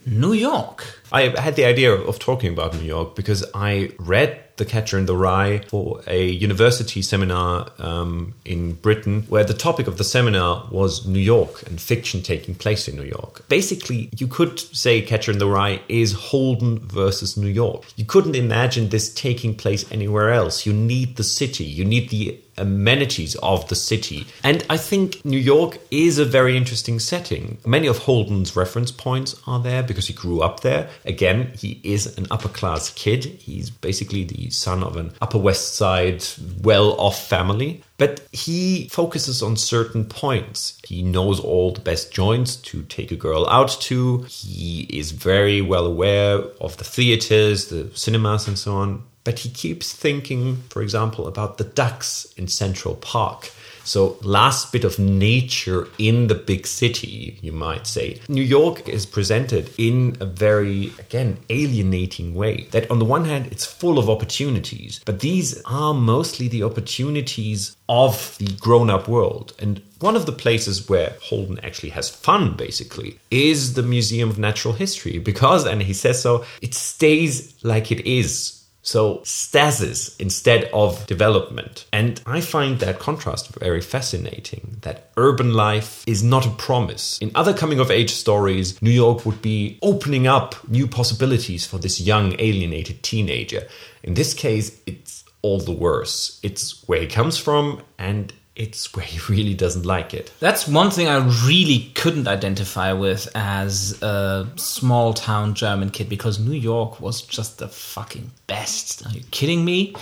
New 0.06 0.32
York. 0.32 1.00
I 1.12 1.28
had 1.40 1.56
the 1.56 1.64
idea 1.64 1.92
of 1.92 2.18
talking 2.18 2.52
about 2.52 2.74
New 2.74 2.86
York 2.86 3.14
because 3.14 3.44
I 3.54 3.90
read 3.98 4.42
The 4.56 4.64
Catcher 4.64 4.98
in 4.98 5.06
the 5.06 5.16
Rye 5.16 5.60
for 5.68 6.00
a 6.06 6.26
university 6.26 7.02
seminar 7.02 7.70
um, 7.78 8.34
in 8.44 8.72
Britain 8.74 9.22
where 9.28 9.44
the 9.44 9.54
topic 9.54 9.86
of 9.86 9.98
the 9.98 10.04
seminar 10.04 10.66
was 10.70 11.06
New 11.06 11.20
York 11.20 11.62
and 11.66 11.80
fiction 11.80 12.22
taking 12.22 12.54
place 12.54 12.88
in 12.88 12.96
New 12.96 13.04
York. 13.04 13.46
Basically, 13.48 14.08
you 14.16 14.26
could 14.26 14.58
say 14.58 15.02
Catcher 15.02 15.32
in 15.32 15.38
the 15.38 15.46
Rye 15.46 15.80
is 15.88 16.12
Holden 16.12 16.80
versus 16.80 17.36
New 17.36 17.48
York. 17.48 17.84
You 17.96 18.04
couldn't 18.04 18.34
imagine 18.34 18.88
this 18.88 19.12
taking 19.12 19.54
place 19.54 19.90
anywhere 19.92 20.32
else. 20.32 20.66
You 20.66 20.72
need 20.72 21.16
the 21.16 21.24
city, 21.24 21.64
you 21.64 21.84
need 21.84 22.10
the 22.10 22.40
amenities 22.56 23.34
of 23.36 23.68
the 23.68 23.74
city. 23.74 24.26
And 24.42 24.64
I 24.68 24.76
think 24.76 25.24
New 25.24 25.38
York 25.38 25.78
is 25.90 26.18
a 26.18 26.24
very 26.24 26.56
interesting 26.56 26.98
setting. 26.98 27.58
Many 27.66 27.86
of 27.86 27.98
Holden's 27.98 28.56
reference 28.56 28.90
points 28.90 29.40
are 29.46 29.60
there 29.60 29.82
because 29.82 30.06
he 30.06 30.14
grew 30.14 30.42
up 30.42 30.60
there. 30.60 30.88
Again, 31.04 31.52
he 31.56 31.80
is 31.82 32.16
an 32.18 32.26
upper 32.30 32.48
class 32.48 32.90
kid. 32.90 33.24
He's 33.24 33.70
basically 33.70 34.24
the 34.24 34.50
son 34.50 34.82
of 34.82 34.96
an 34.96 35.12
Upper 35.20 35.38
West 35.38 35.74
Side 35.76 36.24
well 36.62 36.92
off 37.00 37.28
family. 37.28 37.82
But 37.98 38.26
he 38.32 38.88
focuses 38.88 39.42
on 39.42 39.56
certain 39.56 40.04
points. 40.06 40.76
He 40.84 41.02
knows 41.02 41.38
all 41.38 41.72
the 41.72 41.80
best 41.80 42.12
joints 42.12 42.56
to 42.56 42.82
take 42.84 43.12
a 43.12 43.16
girl 43.16 43.46
out 43.48 43.80
to. 43.82 44.22
He 44.22 44.88
is 44.90 45.12
very 45.12 45.60
well 45.60 45.86
aware 45.86 46.38
of 46.60 46.76
the 46.78 46.84
theaters, 46.84 47.68
the 47.68 47.90
cinemas, 47.94 48.48
and 48.48 48.58
so 48.58 48.74
on. 48.74 49.04
But 49.24 49.40
he 49.40 49.50
keeps 49.50 49.92
thinking, 49.92 50.62
for 50.68 50.82
example, 50.82 51.26
about 51.26 51.58
the 51.58 51.64
ducks 51.64 52.26
in 52.36 52.48
Central 52.48 52.96
Park. 52.96 53.50
So, 53.84 54.16
last 54.22 54.72
bit 54.72 54.84
of 54.84 54.98
nature 54.98 55.88
in 55.98 56.28
the 56.28 56.36
big 56.36 56.66
city, 56.66 57.38
you 57.42 57.52
might 57.52 57.86
say. 57.86 58.20
New 58.28 58.42
York 58.42 58.88
is 58.88 59.06
presented 59.06 59.72
in 59.76 60.16
a 60.20 60.24
very, 60.24 60.92
again, 61.00 61.38
alienating 61.50 62.34
way. 62.34 62.68
That 62.70 62.88
on 62.90 63.00
the 63.00 63.04
one 63.04 63.24
hand, 63.24 63.48
it's 63.50 63.66
full 63.66 63.98
of 63.98 64.08
opportunities, 64.08 65.00
but 65.04 65.20
these 65.20 65.60
are 65.62 65.94
mostly 65.94 66.46
the 66.46 66.62
opportunities 66.62 67.76
of 67.88 68.36
the 68.38 68.52
grown 68.60 68.88
up 68.88 69.08
world. 69.08 69.52
And 69.58 69.82
one 69.98 70.14
of 70.14 70.26
the 70.26 70.32
places 70.32 70.88
where 70.88 71.16
Holden 71.20 71.58
actually 71.64 71.90
has 71.90 72.08
fun, 72.08 72.54
basically, 72.54 73.18
is 73.30 73.74
the 73.74 73.82
Museum 73.82 74.30
of 74.30 74.38
Natural 74.38 74.74
History, 74.74 75.18
because, 75.18 75.66
and 75.66 75.82
he 75.82 75.92
says 75.92 76.22
so, 76.22 76.44
it 76.60 76.74
stays 76.74 77.52
like 77.64 77.90
it 77.90 78.06
is 78.06 78.61
so 78.82 79.20
stasis 79.24 80.16
instead 80.16 80.64
of 80.72 81.06
development. 81.06 81.86
And 81.92 82.20
I 82.26 82.40
find 82.40 82.80
that 82.80 82.98
contrast 82.98 83.54
very 83.54 83.80
fascinating 83.80 84.78
that 84.82 85.10
urban 85.16 85.54
life 85.54 86.04
is 86.06 86.22
not 86.22 86.46
a 86.46 86.50
promise. 86.50 87.18
In 87.18 87.30
other 87.34 87.54
coming 87.54 87.78
of 87.78 87.90
age 87.90 88.10
stories, 88.10 88.80
New 88.82 88.90
York 88.90 89.24
would 89.24 89.40
be 89.40 89.78
opening 89.82 90.26
up 90.26 90.68
new 90.68 90.86
possibilities 90.86 91.64
for 91.64 91.78
this 91.78 92.00
young 92.00 92.34
alienated 92.38 93.02
teenager. 93.02 93.66
In 94.02 94.14
this 94.14 94.34
case, 94.34 94.80
it's 94.84 95.24
all 95.42 95.60
the 95.60 95.72
worse. 95.72 96.40
It's 96.42 96.86
where 96.88 97.00
he 97.00 97.06
comes 97.06 97.38
from 97.38 97.82
and 97.98 98.32
it's 98.54 98.94
where 98.94 99.04
he 99.12 99.18
really 99.32 99.54
doesn't 99.54 99.86
like 99.86 100.14
it. 100.14 100.32
That's 100.40 100.68
one 100.68 100.90
thing 100.90 101.08
I 101.08 101.18
really 101.46 101.90
couldn't 101.94 102.28
identify 102.28 102.92
with 102.92 103.28
as 103.34 104.00
a 104.02 104.48
small 104.56 105.14
town 105.14 105.54
German 105.54 105.90
kid 105.90 106.08
because 106.08 106.38
New 106.38 106.52
York 106.52 107.00
was 107.00 107.22
just 107.22 107.58
the 107.58 107.68
fucking 107.68 108.30
best. 108.46 109.06
Are 109.06 109.12
you 109.12 109.22
kidding 109.30 109.64
me? 109.64 109.94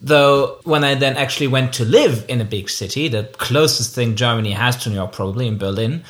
Though, 0.00 0.60
when 0.62 0.84
I 0.84 0.94
then 0.94 1.16
actually 1.16 1.48
went 1.48 1.72
to 1.74 1.84
live 1.84 2.24
in 2.28 2.40
a 2.40 2.44
big 2.44 2.70
city, 2.70 3.08
the 3.08 3.24
closest 3.24 3.94
thing 3.96 4.14
Germany 4.14 4.52
has 4.52 4.76
to 4.84 4.90
New 4.90 4.94
York, 4.94 5.12
probably 5.12 5.48
in 5.48 5.58
Berlin, 5.58 6.04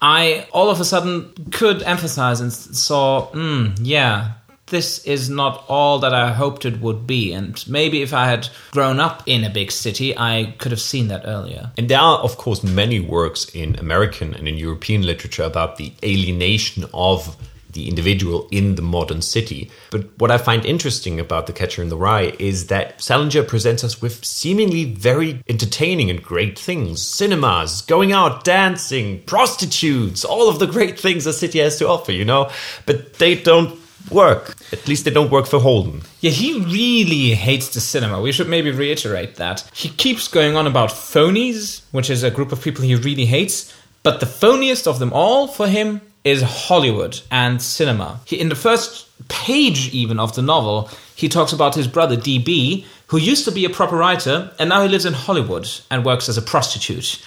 I 0.00 0.48
all 0.52 0.70
of 0.70 0.80
a 0.80 0.84
sudden 0.84 1.32
could 1.52 1.82
emphasize 1.82 2.40
and 2.40 2.52
saw, 2.52 3.30
mm, 3.32 3.78
yeah, 3.82 4.32
this 4.66 5.04
is 5.04 5.28
not 5.28 5.64
all 5.68 5.98
that 6.00 6.14
I 6.14 6.32
hoped 6.32 6.64
it 6.64 6.80
would 6.80 7.06
be. 7.06 7.32
And 7.32 7.62
maybe 7.68 8.02
if 8.02 8.14
I 8.14 8.26
had 8.26 8.48
grown 8.70 9.00
up 9.00 9.22
in 9.26 9.44
a 9.44 9.50
big 9.50 9.70
city, 9.70 10.16
I 10.16 10.54
could 10.58 10.72
have 10.72 10.80
seen 10.80 11.08
that 11.08 11.22
earlier. 11.26 11.70
And 11.76 11.88
there 11.88 12.00
are, 12.00 12.18
of 12.18 12.36
course, 12.36 12.62
many 12.62 13.00
works 13.00 13.46
in 13.54 13.76
American 13.76 14.34
and 14.34 14.48
in 14.48 14.56
European 14.56 15.02
literature 15.02 15.42
about 15.42 15.76
the 15.76 15.92
alienation 16.02 16.84
of 16.94 17.36
the 17.74 17.88
individual 17.88 18.48
in 18.50 18.76
the 18.76 18.82
modern 18.82 19.20
city. 19.20 19.70
But 19.90 20.08
what 20.18 20.30
I 20.30 20.38
find 20.38 20.64
interesting 20.64 21.20
about 21.20 21.46
The 21.46 21.52
Catcher 21.52 21.82
in 21.82 21.88
the 21.88 21.96
Rye 21.96 22.34
is 22.38 22.68
that 22.68 23.02
Salinger 23.02 23.42
presents 23.42 23.84
us 23.84 24.00
with 24.00 24.24
seemingly 24.24 24.84
very 24.84 25.42
entertaining 25.48 26.08
and 26.08 26.22
great 26.22 26.58
things 26.58 27.02
cinemas, 27.02 27.82
going 27.82 28.12
out, 28.12 28.44
dancing, 28.44 29.22
prostitutes, 29.24 30.24
all 30.24 30.48
of 30.48 30.60
the 30.60 30.66
great 30.66 30.98
things 30.98 31.26
a 31.26 31.32
city 31.32 31.58
has 31.58 31.78
to 31.78 31.88
offer, 31.88 32.12
you 32.12 32.24
know? 32.24 32.50
But 32.86 33.14
they 33.14 33.34
don't 33.34 33.78
work. 34.10 34.54
At 34.72 34.86
least 34.88 35.04
they 35.04 35.10
don't 35.10 35.30
work 35.30 35.46
for 35.46 35.58
Holden. 35.58 36.02
Yeah, 36.20 36.30
he 36.30 36.60
really 36.60 37.34
hates 37.34 37.68
the 37.74 37.80
cinema. 37.80 38.20
We 38.20 38.32
should 38.32 38.48
maybe 38.48 38.70
reiterate 38.70 39.36
that. 39.36 39.68
He 39.74 39.88
keeps 39.88 40.28
going 40.28 40.56
on 40.56 40.66
about 40.66 40.90
phonies, 40.90 41.82
which 41.92 42.10
is 42.10 42.22
a 42.22 42.30
group 42.30 42.52
of 42.52 42.62
people 42.62 42.84
he 42.84 42.94
really 42.94 43.26
hates, 43.26 43.74
but 44.02 44.20
the 44.20 44.26
phoniest 44.26 44.86
of 44.86 44.98
them 44.98 45.12
all 45.12 45.46
for 45.46 45.66
him 45.66 46.00
is 46.24 46.42
Hollywood 46.42 47.20
and 47.30 47.60
cinema. 47.60 48.20
He, 48.24 48.40
in 48.40 48.48
the 48.48 48.54
first 48.54 49.06
page, 49.28 49.92
even 49.94 50.18
of 50.18 50.34
the 50.34 50.42
novel, 50.42 50.90
he 51.14 51.28
talks 51.28 51.52
about 51.52 51.74
his 51.74 51.86
brother 51.86 52.16
DB, 52.16 52.86
who 53.08 53.18
used 53.18 53.44
to 53.44 53.52
be 53.52 53.64
a 53.64 53.70
proper 53.70 53.96
writer, 53.96 54.52
and 54.58 54.68
now 54.70 54.82
he 54.82 54.88
lives 54.88 55.04
in 55.04 55.12
Hollywood 55.12 55.68
and 55.90 56.04
works 56.04 56.28
as 56.28 56.38
a 56.38 56.42
prostitute. 56.42 57.22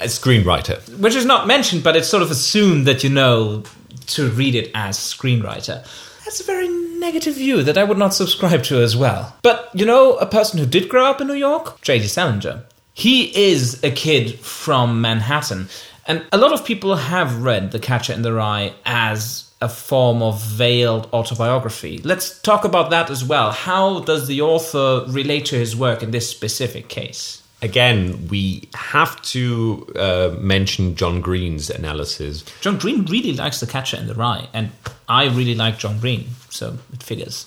A 0.00 0.04
screenwriter. 0.04 0.76
Which 0.98 1.14
is 1.14 1.24
not 1.24 1.46
mentioned, 1.46 1.82
but 1.82 1.96
it's 1.96 2.08
sort 2.08 2.22
of 2.22 2.30
assumed 2.30 2.86
that 2.86 3.04
you 3.04 3.10
know 3.10 3.62
to 4.08 4.30
read 4.30 4.54
it 4.54 4.70
as 4.74 4.98
screenwriter. 4.98 5.86
That's 6.24 6.40
a 6.40 6.44
very 6.44 6.68
negative 6.68 7.34
view 7.34 7.62
that 7.62 7.78
I 7.78 7.84
would 7.84 7.98
not 7.98 8.14
subscribe 8.14 8.64
to 8.64 8.82
as 8.82 8.96
well. 8.96 9.36
But 9.42 9.70
you 9.74 9.86
know, 9.86 10.16
a 10.16 10.26
person 10.26 10.58
who 10.58 10.66
did 10.66 10.88
grow 10.88 11.06
up 11.06 11.20
in 11.20 11.26
New 11.26 11.34
York, 11.34 11.80
J.D. 11.82 12.06
Salinger. 12.08 12.64
He 12.94 13.50
is 13.50 13.82
a 13.84 13.90
kid 13.90 14.38
from 14.40 15.00
Manhattan. 15.02 15.68
And 16.06 16.24
a 16.32 16.38
lot 16.38 16.52
of 16.52 16.64
people 16.64 16.96
have 16.96 17.42
read 17.42 17.72
The 17.72 17.78
Catcher 17.78 18.12
in 18.12 18.22
the 18.22 18.32
Rye 18.32 18.72
as 18.86 19.50
a 19.60 19.68
form 19.68 20.22
of 20.22 20.42
veiled 20.42 21.08
autobiography. 21.12 21.98
Let's 21.98 22.40
talk 22.40 22.64
about 22.64 22.90
that 22.90 23.10
as 23.10 23.24
well. 23.24 23.50
How 23.52 24.00
does 24.00 24.26
the 24.26 24.40
author 24.42 25.04
relate 25.08 25.46
to 25.46 25.56
his 25.56 25.76
work 25.76 26.02
in 26.02 26.10
this 26.10 26.28
specific 26.30 26.88
case? 26.88 27.42
Again, 27.62 28.28
we 28.28 28.68
have 28.74 29.20
to 29.22 29.86
uh, 29.96 30.36
mention 30.38 30.94
John 30.94 31.22
Green's 31.22 31.70
analysis. 31.70 32.44
John 32.60 32.78
Green 32.78 33.06
really 33.06 33.32
likes 33.32 33.60
The 33.60 33.66
Catcher 33.66 33.96
in 33.96 34.06
the 34.06 34.14
Rye, 34.14 34.48
and 34.52 34.72
I 35.08 35.24
really 35.24 35.54
like 35.54 35.78
John 35.78 35.98
Green, 35.98 36.26
so 36.50 36.78
it 36.92 37.02
figures. 37.02 37.46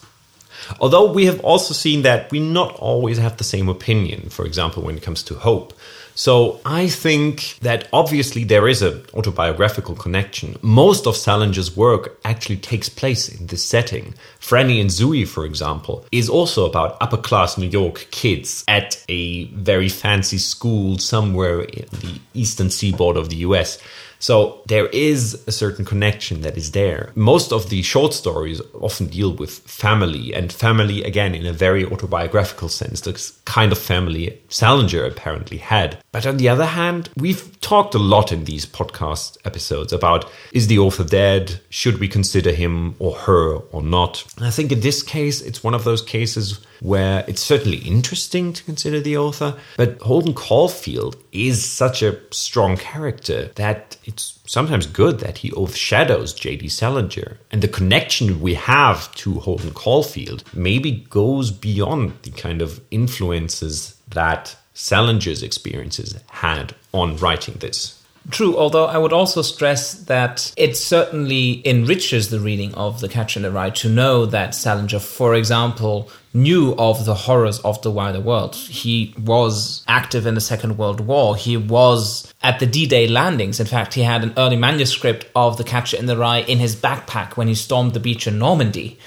Although 0.79 1.11
we 1.11 1.25
have 1.25 1.39
also 1.41 1.73
seen 1.73 2.01
that 2.01 2.31
we 2.31 2.39
not 2.39 2.75
always 2.75 3.17
have 3.17 3.37
the 3.37 3.43
same 3.43 3.69
opinion, 3.69 4.29
for 4.29 4.45
example, 4.45 4.83
when 4.83 4.97
it 4.97 5.03
comes 5.03 5.23
to 5.23 5.35
hope. 5.35 5.73
So 6.19 6.59
I 6.65 6.89
think 6.89 7.57
that 7.61 7.87
obviously 7.93 8.43
there 8.43 8.67
is 8.67 8.81
an 8.81 9.05
autobiographical 9.13 9.95
connection. 9.95 10.57
Most 10.61 11.07
of 11.07 11.15
Salinger's 11.15 11.77
work 11.77 12.19
actually 12.25 12.57
takes 12.57 12.89
place 12.89 13.29
in 13.29 13.47
this 13.47 13.63
setting. 13.63 14.13
Franny 14.41 14.81
and 14.81 14.89
Zooey, 14.89 15.25
for 15.25 15.45
example, 15.45 16.05
is 16.11 16.27
also 16.27 16.65
about 16.65 16.97
upper 16.99 17.15
class 17.15 17.57
New 17.57 17.69
York 17.69 18.05
kids 18.11 18.65
at 18.67 19.01
a 19.07 19.45
very 19.53 19.87
fancy 19.87 20.39
school 20.39 20.97
somewhere 20.97 21.61
in 21.61 21.85
the 22.01 22.19
eastern 22.33 22.69
seaboard 22.69 23.15
of 23.15 23.29
the 23.29 23.37
US. 23.37 23.77
So 24.19 24.61
there 24.67 24.87
is 24.87 25.41
a 25.47 25.51
certain 25.51 25.85
connection 25.85 26.41
that 26.41 26.57
is 26.57 26.71
there. 26.71 27.11
Most 27.15 27.51
of 27.51 27.69
the 27.69 27.81
short 27.81 28.13
stories 28.13 28.61
often 28.73 29.07
deal 29.07 29.33
with 29.33 29.59
family, 29.59 30.33
and 30.33 30.51
family, 30.51 31.03
again, 31.03 31.33
in 31.33 31.45
a 31.45 31.53
very 31.53 31.85
autobiographical 31.85 32.69
sense, 32.69 33.01
the 33.01 33.31
kind 33.45 33.71
of 33.71 33.77
family 33.77 34.41
Salinger 34.49 35.05
apparently 35.05 35.57
had. 35.57 35.97
But 36.11 36.27
on 36.27 36.37
the 36.37 36.49
other 36.49 36.65
hand, 36.65 37.09
we've 37.15 37.59
talked 37.61 37.95
a 37.95 37.99
lot 37.99 38.31
in 38.31 38.43
these 38.43 38.65
podcast 38.65 39.37
episodes 39.45 39.93
about 39.93 40.29
is 40.51 40.67
the 40.67 40.79
author 40.79 41.03
dead? 41.03 41.61
Should 41.69 41.99
we 41.99 42.07
consider 42.07 42.51
him 42.51 42.95
or 42.99 43.13
her 43.13 43.55
or 43.71 43.81
not? 43.81 44.25
And 44.37 44.45
I 44.45 44.51
think 44.51 44.71
in 44.71 44.81
this 44.81 45.01
case, 45.01 45.41
it's 45.41 45.63
one 45.63 45.73
of 45.73 45.83
those 45.85 46.01
cases 46.01 46.59
where 46.81 47.25
it's 47.27 47.41
certainly 47.41 47.77
interesting 47.77 48.53
to 48.53 48.63
consider 48.63 48.99
the 48.99 49.17
author, 49.17 49.55
but 49.77 50.01
Holden 50.01 50.33
Caulfield 50.33 51.17
is 51.31 51.63
such 51.63 52.01
a 52.01 52.19
strong 52.31 52.77
character 52.77 53.51
that 53.55 53.97
it's 54.05 54.39
sometimes 54.45 54.87
good 54.87 55.19
that 55.19 55.39
he 55.39 55.51
overshadows 55.51 56.33
J.D. 56.33 56.69
Salinger. 56.69 57.37
And 57.51 57.61
the 57.61 57.67
connection 57.67 58.41
we 58.41 58.53
have 58.55 59.13
to 59.15 59.39
Holden 59.39 59.71
Caulfield 59.71 60.43
maybe 60.53 60.91
goes 61.09 61.51
beyond 61.51 62.13
the 62.23 62.31
kind 62.31 62.61
of 62.61 62.81
influences 62.91 63.95
that 64.09 64.55
Salinger's 64.73 65.43
experiences 65.43 66.17
had 66.29 66.73
on 66.93 67.17
writing 67.17 67.55
this. 67.55 67.99
True, 68.31 68.57
although 68.57 68.85
I 68.85 68.97
would 68.97 69.13
also 69.13 69.41
stress 69.41 69.93
that 69.93 70.53
it 70.55 70.77
certainly 70.77 71.67
enriches 71.67 72.29
the 72.29 72.39
reading 72.39 72.73
of 72.75 72.99
The 72.99 73.09
Catcher 73.09 73.39
in 73.39 73.43
the 73.43 73.51
Rye 73.51 73.71
to 73.71 73.89
know 73.89 74.25
that 74.27 74.53
Salinger, 74.53 74.99
for 74.99 75.33
example, 75.33 76.09
knew 76.33 76.75
of 76.77 77.05
the 77.05 77.15
horrors 77.15 77.59
of 77.59 77.81
the 77.81 77.91
wider 77.91 78.19
world. 78.19 78.55
He 78.55 79.13
was 79.17 79.83
active 79.87 80.25
in 80.25 80.35
the 80.35 80.41
Second 80.41 80.77
World 80.77 80.99
War. 81.01 81.35
He 81.35 81.57
was 81.57 82.31
at 82.41 82.59
the 82.59 82.65
D 82.65 82.85
Day 82.85 83.07
landings. 83.07 83.59
In 83.59 83.65
fact, 83.65 83.93
he 83.93 84.01
had 84.01 84.23
an 84.23 84.33
early 84.37 84.55
manuscript 84.55 85.25
of 85.35 85.57
The 85.57 85.63
Catcher 85.63 85.97
in 85.97 86.05
the 86.05 86.17
Rye 86.17 86.39
in 86.39 86.59
his 86.59 86.75
backpack 86.75 87.37
when 87.37 87.47
he 87.47 87.55
stormed 87.55 87.93
the 87.93 87.99
beach 87.99 88.27
in 88.27 88.37
Normandy 88.37 88.99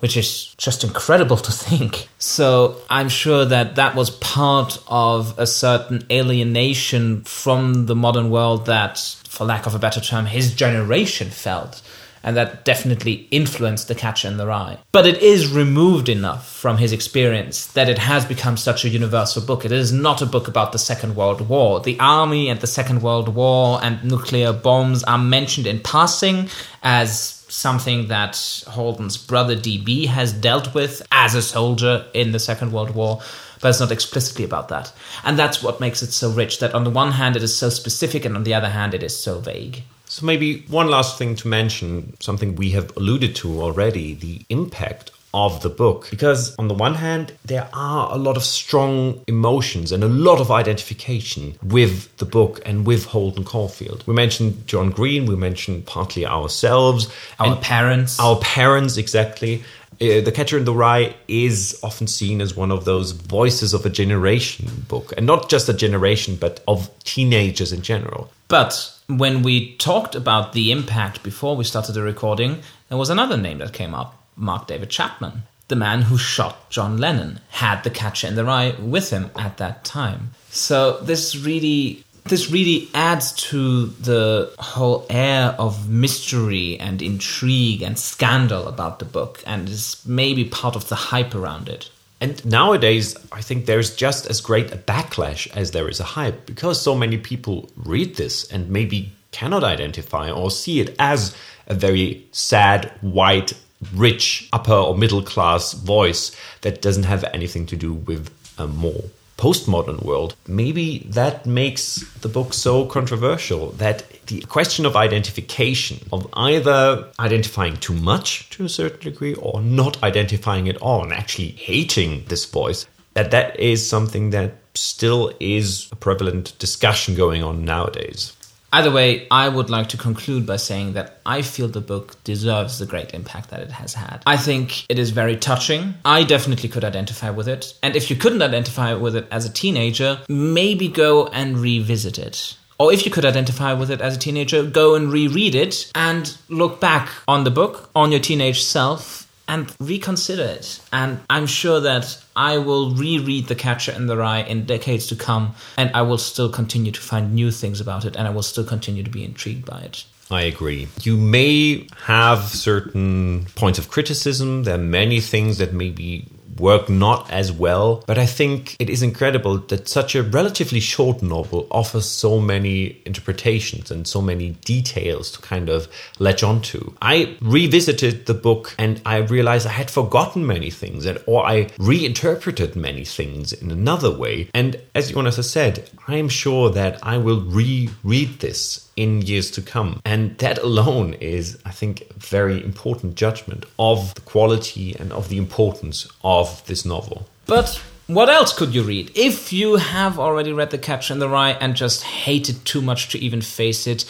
which 0.00 0.16
is 0.16 0.54
just 0.56 0.82
incredible 0.82 1.36
to 1.36 1.52
think. 1.52 2.08
So 2.18 2.76
I'm 2.90 3.08
sure 3.08 3.44
that 3.44 3.76
that 3.76 3.94
was 3.94 4.10
part 4.10 4.82
of 4.88 5.38
a 5.38 5.46
certain 5.46 6.06
alienation 6.10 7.22
from 7.22 7.86
the 7.86 7.94
modern 7.94 8.30
world 8.30 8.66
that, 8.66 8.98
for 9.28 9.44
lack 9.44 9.66
of 9.66 9.74
a 9.74 9.78
better 9.78 10.00
term, 10.00 10.26
his 10.26 10.54
generation 10.54 11.30
felt. 11.30 11.82
And 12.22 12.36
that 12.36 12.64
definitely 12.64 13.28
influenced 13.30 13.88
The 13.88 13.94
Catcher 13.94 14.28
in 14.28 14.36
the 14.36 14.46
Rye. 14.46 14.78
But 14.92 15.06
it 15.06 15.22
is 15.22 15.50
removed 15.50 16.08
enough 16.08 16.46
from 16.46 16.76
his 16.76 16.92
experience 16.92 17.66
that 17.68 17.88
it 17.88 17.98
has 17.98 18.26
become 18.26 18.58
such 18.58 18.84
a 18.84 18.90
universal 18.90 19.40
book. 19.40 19.64
It 19.64 19.72
is 19.72 19.90
not 19.90 20.20
a 20.20 20.26
book 20.26 20.46
about 20.46 20.72
the 20.72 20.78
Second 20.78 21.16
World 21.16 21.48
War. 21.48 21.80
The 21.80 21.98
army 21.98 22.50
and 22.50 22.60
the 22.60 22.66
Second 22.66 23.00
World 23.00 23.34
War 23.34 23.80
and 23.82 24.04
nuclear 24.04 24.52
bombs 24.52 25.02
are 25.04 25.16
mentioned 25.16 25.66
in 25.66 25.80
passing 25.80 26.48
as 26.82 27.40
something 27.48 28.08
that 28.08 28.64
Holden's 28.68 29.16
brother 29.16 29.56
DB 29.56 30.06
has 30.06 30.32
dealt 30.32 30.74
with 30.74 31.02
as 31.10 31.34
a 31.34 31.42
soldier 31.42 32.06
in 32.14 32.32
the 32.32 32.38
Second 32.38 32.72
World 32.72 32.94
War, 32.94 33.20
but 33.60 33.68
it's 33.68 33.80
not 33.80 33.90
explicitly 33.90 34.44
about 34.44 34.68
that. 34.68 34.92
And 35.24 35.38
that's 35.38 35.62
what 35.62 35.80
makes 35.80 36.02
it 36.02 36.12
so 36.12 36.30
rich 36.30 36.60
that 36.60 36.74
on 36.74 36.84
the 36.84 36.90
one 36.90 37.12
hand 37.12 37.36
it 37.36 37.42
is 37.42 37.56
so 37.56 37.68
specific, 37.68 38.24
and 38.24 38.36
on 38.36 38.44
the 38.44 38.54
other 38.54 38.68
hand 38.68 38.94
it 38.94 39.02
is 39.02 39.16
so 39.16 39.40
vague. 39.40 39.82
So, 40.10 40.26
maybe 40.26 40.62
one 40.62 40.88
last 40.88 41.18
thing 41.18 41.36
to 41.36 41.46
mention, 41.46 42.16
something 42.18 42.56
we 42.56 42.70
have 42.70 42.96
alluded 42.96 43.36
to 43.36 43.62
already 43.62 44.14
the 44.14 44.44
impact 44.48 45.12
of 45.32 45.62
the 45.62 45.68
book. 45.68 46.08
Because 46.10 46.52
on 46.56 46.66
the 46.66 46.74
one 46.74 46.94
hand, 46.94 47.32
there 47.44 47.68
are 47.72 48.12
a 48.12 48.16
lot 48.16 48.36
of 48.36 48.42
strong 48.42 49.22
emotions 49.28 49.92
and 49.92 50.02
a 50.02 50.08
lot 50.08 50.40
of 50.40 50.50
identification 50.50 51.56
with 51.62 52.16
the 52.16 52.24
book 52.24 52.60
and 52.66 52.84
with 52.84 53.04
Holden 53.04 53.44
Caulfield. 53.44 54.04
We 54.08 54.12
mentioned 54.12 54.66
John 54.66 54.90
Green, 54.90 55.26
we 55.26 55.36
mentioned 55.36 55.86
partly 55.86 56.26
ourselves, 56.26 57.08
our 57.38 57.54
parents. 57.58 58.18
Our 58.18 58.40
parents, 58.40 58.96
exactly. 58.96 59.62
Uh, 60.00 60.22
the 60.22 60.32
Catcher 60.34 60.58
in 60.58 60.64
the 60.64 60.74
Rye 60.74 61.14
is 61.28 61.78
often 61.84 62.08
seen 62.08 62.40
as 62.40 62.56
one 62.56 62.72
of 62.72 62.84
those 62.84 63.12
voices 63.12 63.74
of 63.74 63.86
a 63.86 63.90
generation 63.90 64.86
book, 64.88 65.12
and 65.16 65.24
not 65.24 65.48
just 65.48 65.68
a 65.68 65.74
generation, 65.74 66.34
but 66.34 66.64
of 66.66 66.90
teenagers 67.04 67.72
in 67.72 67.82
general. 67.82 68.28
But 68.48 68.92
when 69.18 69.42
we 69.42 69.76
talked 69.76 70.14
about 70.14 70.52
the 70.52 70.72
impact 70.72 71.22
before 71.22 71.56
we 71.56 71.64
started 71.64 71.92
the 71.92 72.02
recording, 72.02 72.62
there 72.88 72.98
was 72.98 73.10
another 73.10 73.36
name 73.36 73.58
that 73.58 73.72
came 73.72 73.94
up 73.94 74.16
Mark 74.36 74.66
David 74.66 74.90
Chapman, 74.90 75.42
the 75.68 75.76
man 75.76 76.02
who 76.02 76.18
shot 76.18 76.70
John 76.70 76.96
Lennon, 76.98 77.40
had 77.50 77.82
the 77.82 77.90
catcher 77.90 78.26
in 78.26 78.34
the 78.34 78.44
rye 78.44 78.74
with 78.80 79.10
him 79.10 79.30
at 79.36 79.58
that 79.58 79.84
time. 79.84 80.30
So 80.50 80.98
this 81.00 81.36
really 81.36 82.04
this 82.24 82.50
really 82.50 82.88
adds 82.94 83.32
to 83.32 83.86
the 83.86 84.52
whole 84.58 85.06
air 85.08 85.54
of 85.58 85.88
mystery 85.88 86.78
and 86.78 87.00
intrigue 87.00 87.82
and 87.82 87.98
scandal 87.98 88.68
about 88.68 88.98
the 88.98 89.04
book 89.04 89.42
and 89.46 89.68
is 89.68 90.02
maybe 90.06 90.44
part 90.44 90.76
of 90.76 90.88
the 90.88 90.94
hype 90.94 91.34
around 91.34 91.68
it. 91.68 91.90
And 92.20 92.44
nowadays, 92.44 93.16
I 93.32 93.40
think 93.40 93.64
there's 93.64 93.96
just 93.96 94.26
as 94.26 94.40
great 94.40 94.72
a 94.72 94.76
backlash 94.76 95.50
as 95.56 95.70
there 95.70 95.88
is 95.88 96.00
a 96.00 96.04
hype 96.04 96.44
because 96.44 96.80
so 96.80 96.94
many 96.94 97.16
people 97.16 97.70
read 97.76 98.16
this 98.16 98.50
and 98.52 98.68
maybe 98.68 99.12
cannot 99.32 99.64
identify 99.64 100.30
or 100.30 100.50
see 100.50 100.80
it 100.80 100.94
as 100.98 101.34
a 101.66 101.74
very 101.74 102.26
sad, 102.32 102.92
white, 103.00 103.54
rich 103.94 104.48
upper 104.52 104.74
or 104.74 104.96
middle 104.96 105.22
class 105.22 105.72
voice 105.72 106.36
that 106.60 106.82
doesn't 106.82 107.04
have 107.04 107.24
anything 107.32 107.64
to 107.66 107.76
do 107.76 107.94
with 107.94 108.30
a 108.58 108.66
more 108.66 109.04
postmodern 109.40 110.04
world. 110.04 110.36
Maybe 110.46 110.98
that 111.08 111.46
makes 111.46 112.04
the 112.20 112.28
book 112.28 112.52
so 112.52 112.84
controversial 112.84 113.70
that 113.72 114.04
the 114.26 114.40
question 114.42 114.84
of 114.84 114.96
identification, 114.96 116.06
of 116.12 116.28
either 116.34 117.08
identifying 117.18 117.76
too 117.78 117.94
much 117.94 118.50
to 118.50 118.64
a 118.66 118.68
certain 118.68 119.00
degree 119.00 119.34
or 119.34 119.62
not 119.62 120.02
identifying 120.02 120.68
at 120.68 120.76
all 120.76 121.02
and 121.02 121.12
actually 121.12 121.52
hating 121.52 122.24
this 122.26 122.44
voice, 122.44 122.86
that 123.14 123.30
that 123.30 123.58
is 123.58 123.88
something 123.88 124.30
that 124.30 124.52
still 124.74 125.32
is 125.40 125.88
a 125.90 125.96
prevalent 125.96 126.56
discussion 126.58 127.14
going 127.14 127.42
on 127.42 127.64
nowadays. 127.64 128.36
Either 128.72 128.90
way, 128.90 129.26
I 129.30 129.48
would 129.48 129.68
like 129.68 129.88
to 129.88 129.96
conclude 129.96 130.46
by 130.46 130.56
saying 130.56 130.92
that 130.92 131.20
I 131.26 131.42
feel 131.42 131.66
the 131.66 131.80
book 131.80 132.22
deserves 132.22 132.78
the 132.78 132.86
great 132.86 133.12
impact 133.14 133.50
that 133.50 133.60
it 133.60 133.72
has 133.72 133.94
had. 133.94 134.22
I 134.26 134.36
think 134.36 134.86
it 134.88 134.98
is 134.98 135.10
very 135.10 135.36
touching. 135.36 135.94
I 136.04 136.22
definitely 136.22 136.68
could 136.68 136.84
identify 136.84 137.30
with 137.30 137.48
it. 137.48 137.74
And 137.82 137.96
if 137.96 138.10
you 138.10 138.16
couldn't 138.16 138.42
identify 138.42 138.94
with 138.94 139.16
it 139.16 139.26
as 139.30 139.44
a 139.44 139.52
teenager, 139.52 140.20
maybe 140.28 140.86
go 140.86 141.26
and 141.26 141.58
revisit 141.58 142.18
it. 142.18 142.56
Or 142.78 142.92
if 142.92 143.04
you 143.04 143.10
could 143.10 143.26
identify 143.26 143.74
with 143.74 143.90
it 143.90 144.00
as 144.00 144.16
a 144.16 144.18
teenager, 144.18 144.64
go 144.64 144.94
and 144.94 145.12
reread 145.12 145.54
it 145.54 145.90
and 145.94 146.34
look 146.48 146.80
back 146.80 147.10
on 147.28 147.44
the 147.44 147.50
book, 147.50 147.90
on 147.94 148.10
your 148.10 148.20
teenage 148.20 148.62
self, 148.62 149.29
and 149.50 149.74
reconsider 149.80 150.44
it. 150.44 150.80
And 150.92 151.20
I'm 151.28 151.46
sure 151.46 151.80
that 151.80 152.16
I 152.36 152.58
will 152.58 152.94
reread 152.94 153.48
The 153.48 153.56
Catcher 153.56 153.90
in 153.92 154.06
the 154.06 154.16
Rye 154.16 154.42
in 154.42 154.64
decades 154.64 155.08
to 155.08 155.16
come, 155.16 155.54
and 155.76 155.90
I 155.92 156.02
will 156.02 156.18
still 156.18 156.48
continue 156.48 156.92
to 156.92 157.00
find 157.00 157.34
new 157.34 157.50
things 157.50 157.80
about 157.80 158.04
it, 158.04 158.16
and 158.16 158.28
I 158.28 158.30
will 158.30 158.44
still 158.44 158.64
continue 158.64 159.02
to 159.02 159.10
be 159.10 159.24
intrigued 159.24 159.66
by 159.66 159.80
it. 159.80 160.04
I 160.30 160.42
agree. 160.42 160.86
You 161.02 161.16
may 161.16 161.88
have 162.04 162.44
certain 162.44 163.46
points 163.56 163.80
of 163.80 163.90
criticism. 163.90 164.62
There 164.62 164.76
are 164.76 164.78
many 164.78 165.20
things 165.20 165.58
that 165.58 165.72
maybe 165.72 166.28
work 166.60 166.88
not 166.88 167.30
as 167.30 167.50
well. 167.50 168.04
But 168.06 168.18
I 168.18 168.26
think 168.26 168.76
it 168.78 168.90
is 168.90 169.02
incredible 169.02 169.58
that 169.58 169.88
such 169.88 170.14
a 170.14 170.22
relatively 170.22 170.80
short 170.80 171.22
novel 171.22 171.66
offers 171.70 172.06
so 172.06 172.40
many 172.40 173.00
interpretations 173.06 173.90
and 173.90 174.06
so 174.06 174.20
many 174.20 174.50
details 174.64 175.30
to 175.32 175.40
kind 175.40 175.68
of 175.68 175.88
latch 176.18 176.42
onto. 176.42 176.92
I 177.00 177.36
revisited 177.40 178.26
the 178.26 178.34
book 178.34 178.74
and 178.78 179.00
I 179.04 179.18
realized 179.18 179.66
I 179.66 179.70
had 179.70 179.90
forgotten 179.90 180.46
many 180.46 180.70
things, 180.70 181.06
and, 181.06 181.18
or 181.26 181.46
I 181.46 181.68
reinterpreted 181.78 182.76
many 182.76 183.04
things 183.04 183.52
in 183.52 183.70
another 183.70 184.10
way. 184.10 184.50
And 184.54 184.80
as 184.94 185.12
Jonas 185.12 185.36
has 185.36 185.50
said, 185.50 185.88
I 186.06 186.16
am 186.16 186.28
sure 186.28 186.70
that 186.70 186.98
I 187.02 187.16
will 187.18 187.40
reread 187.40 188.40
this 188.40 188.89
in 189.00 189.22
years 189.22 189.50
to 189.52 189.62
come. 189.62 190.02
And 190.04 190.36
that 190.38 190.58
alone 190.58 191.14
is, 191.14 191.58
I 191.64 191.70
think, 191.70 192.02
a 192.02 192.18
very 192.18 192.62
important 192.62 193.14
judgment 193.14 193.64
of 193.78 194.14
the 194.14 194.20
quality 194.20 194.94
and 194.98 195.10
of 195.12 195.30
the 195.30 195.38
importance 195.38 196.06
of 196.22 196.62
this 196.66 196.84
novel. 196.84 197.26
But 197.46 197.82
what 198.08 198.28
else 198.28 198.52
could 198.52 198.74
you 198.74 198.82
read? 198.82 199.10
If 199.14 199.54
you 199.54 199.76
have 199.76 200.18
already 200.18 200.52
read 200.52 200.70
The 200.70 200.78
Catcher 200.78 201.14
in 201.14 201.18
the 201.18 201.30
Rye 201.30 201.52
and 201.52 201.74
just 201.74 202.02
hate 202.02 202.50
it 202.50 202.64
too 202.66 202.82
much 202.82 203.08
to 203.10 203.18
even 203.18 203.40
face 203.40 203.86
it, 203.86 204.04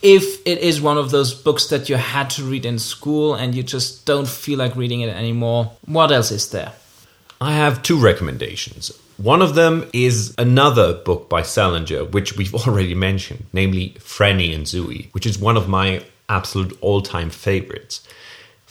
if 0.00 0.46
it 0.46 0.58
is 0.58 0.80
one 0.80 0.96
of 0.96 1.10
those 1.10 1.34
books 1.34 1.66
that 1.66 1.88
you 1.88 1.96
had 1.96 2.30
to 2.30 2.44
read 2.44 2.64
in 2.64 2.78
school 2.78 3.34
and 3.34 3.52
you 3.52 3.64
just 3.64 4.06
don't 4.06 4.28
feel 4.28 4.58
like 4.58 4.76
reading 4.76 5.00
it 5.00 5.08
anymore, 5.08 5.72
what 5.86 6.12
else 6.12 6.30
is 6.30 6.50
there? 6.50 6.72
I 7.40 7.52
have 7.52 7.82
two 7.82 7.98
recommendations. 7.98 8.92
One 9.16 9.40
of 9.40 9.54
them 9.54 9.88
is 9.94 10.34
another 10.36 10.92
book 10.92 11.30
by 11.30 11.42
Salinger, 11.42 12.04
which 12.04 12.36
we've 12.36 12.54
already 12.66 12.94
mentioned, 12.94 13.46
namely 13.52 13.96
Franny 13.98 14.54
and 14.54 14.64
Zooey, 14.64 15.12
which 15.12 15.26
is 15.26 15.38
one 15.38 15.56
of 15.56 15.68
my 15.68 16.04
absolute 16.28 16.76
all 16.80 17.00
time 17.00 17.30
favorites. 17.30 18.06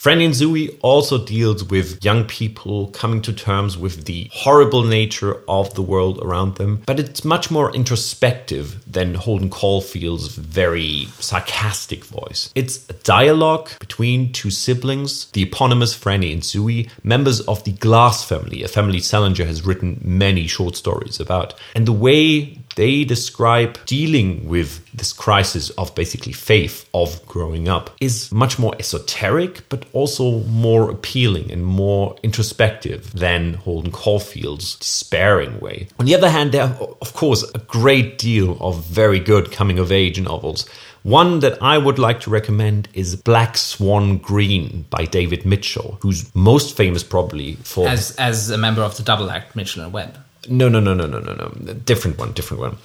Franny 0.05 0.25
and 0.25 0.35
Zooey 0.35 0.77
also 0.83 1.25
deals 1.25 1.63
with 1.63 2.05
young 2.05 2.25
people 2.25 2.89
coming 2.89 3.23
to 3.23 3.33
terms 3.33 3.75
with 3.75 4.05
the 4.05 4.29
horrible 4.31 4.83
nature 4.83 5.41
of 5.47 5.73
the 5.73 5.81
world 5.81 6.19
around 6.21 6.57
them, 6.57 6.83
but 6.85 6.99
it's 6.99 7.25
much 7.25 7.49
more 7.49 7.73
introspective 7.73 8.83
than 8.85 9.15
Holden 9.15 9.49
Caulfield's 9.49 10.27
very 10.27 11.07
sarcastic 11.17 12.05
voice. 12.05 12.51
It's 12.53 12.87
a 12.87 12.93
dialogue 12.93 13.71
between 13.79 14.31
two 14.31 14.51
siblings, 14.51 15.25
the 15.31 15.41
eponymous 15.41 15.97
Franny 15.97 16.31
and 16.31 16.43
Zooey, 16.43 16.87
members 17.01 17.41
of 17.41 17.63
the 17.63 17.71
Glass 17.71 18.23
family, 18.23 18.61
a 18.61 18.67
family 18.67 18.99
Salinger 18.99 19.45
has 19.45 19.65
written 19.65 19.99
many 20.03 20.45
short 20.45 20.75
stories 20.75 21.19
about. 21.19 21.55
And 21.73 21.87
the 21.87 21.91
way 21.91 22.59
they 22.75 23.03
describe 23.03 23.83
dealing 23.85 24.47
with 24.47 24.85
this 24.93 25.13
crisis 25.13 25.69
of 25.71 25.95
basically 25.95 26.33
faith 26.33 26.87
of 26.93 27.25
growing 27.25 27.67
up 27.67 27.89
is 27.99 28.31
much 28.31 28.59
more 28.59 28.75
esoteric, 28.79 29.67
but 29.69 29.85
also 29.93 30.39
more 30.41 30.89
appealing 30.89 31.51
and 31.51 31.65
more 31.65 32.15
introspective 32.23 33.11
than 33.13 33.55
Holden 33.55 33.91
Caulfield's 33.91 34.75
despairing 34.75 35.59
way. 35.59 35.87
On 35.99 36.05
the 36.05 36.15
other 36.15 36.29
hand, 36.29 36.51
there 36.51 36.63
are, 36.63 36.95
of 37.01 37.13
course, 37.13 37.43
a 37.53 37.59
great 37.59 38.17
deal 38.17 38.57
of 38.59 38.83
very 38.85 39.19
good 39.19 39.51
coming 39.51 39.79
of 39.79 39.91
age 39.91 40.19
novels. 40.19 40.67
One 41.03 41.41
that 41.41 41.61
I 41.61 41.77
would 41.77 41.99
like 41.99 42.21
to 42.21 42.31
recommend 42.31 42.89
is 42.95 43.15
Black 43.15 43.57
Swan 43.57 44.17
Green 44.17 44.87
by 44.89 45.05
David 45.05 45.45
Mitchell, 45.45 45.99
who's 46.01 46.33
most 46.33 46.75
famous 46.75 47.03
probably 47.03 47.57
for 47.57 47.87
as 47.87 48.15
as 48.15 48.49
a 48.49 48.57
member 48.57 48.81
of 48.81 48.97
the 48.97 49.03
double 49.03 49.29
act 49.29 49.55
Mitchell 49.55 49.83
and 49.83 49.93
Webb. 49.93 50.17
No, 50.49 50.69
no, 50.69 50.79
no, 50.79 50.93
no, 50.93 51.07
no, 51.07 51.19
no, 51.19 51.33
no. 51.33 51.73
Different 51.73 52.17
one, 52.17 52.31
different 52.33 52.61
one. 52.61 52.77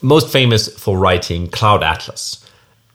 Most 0.00 0.28
famous 0.28 0.68
for 0.78 0.96
writing 0.96 1.48
Cloud 1.48 1.82
Atlas. 1.82 2.44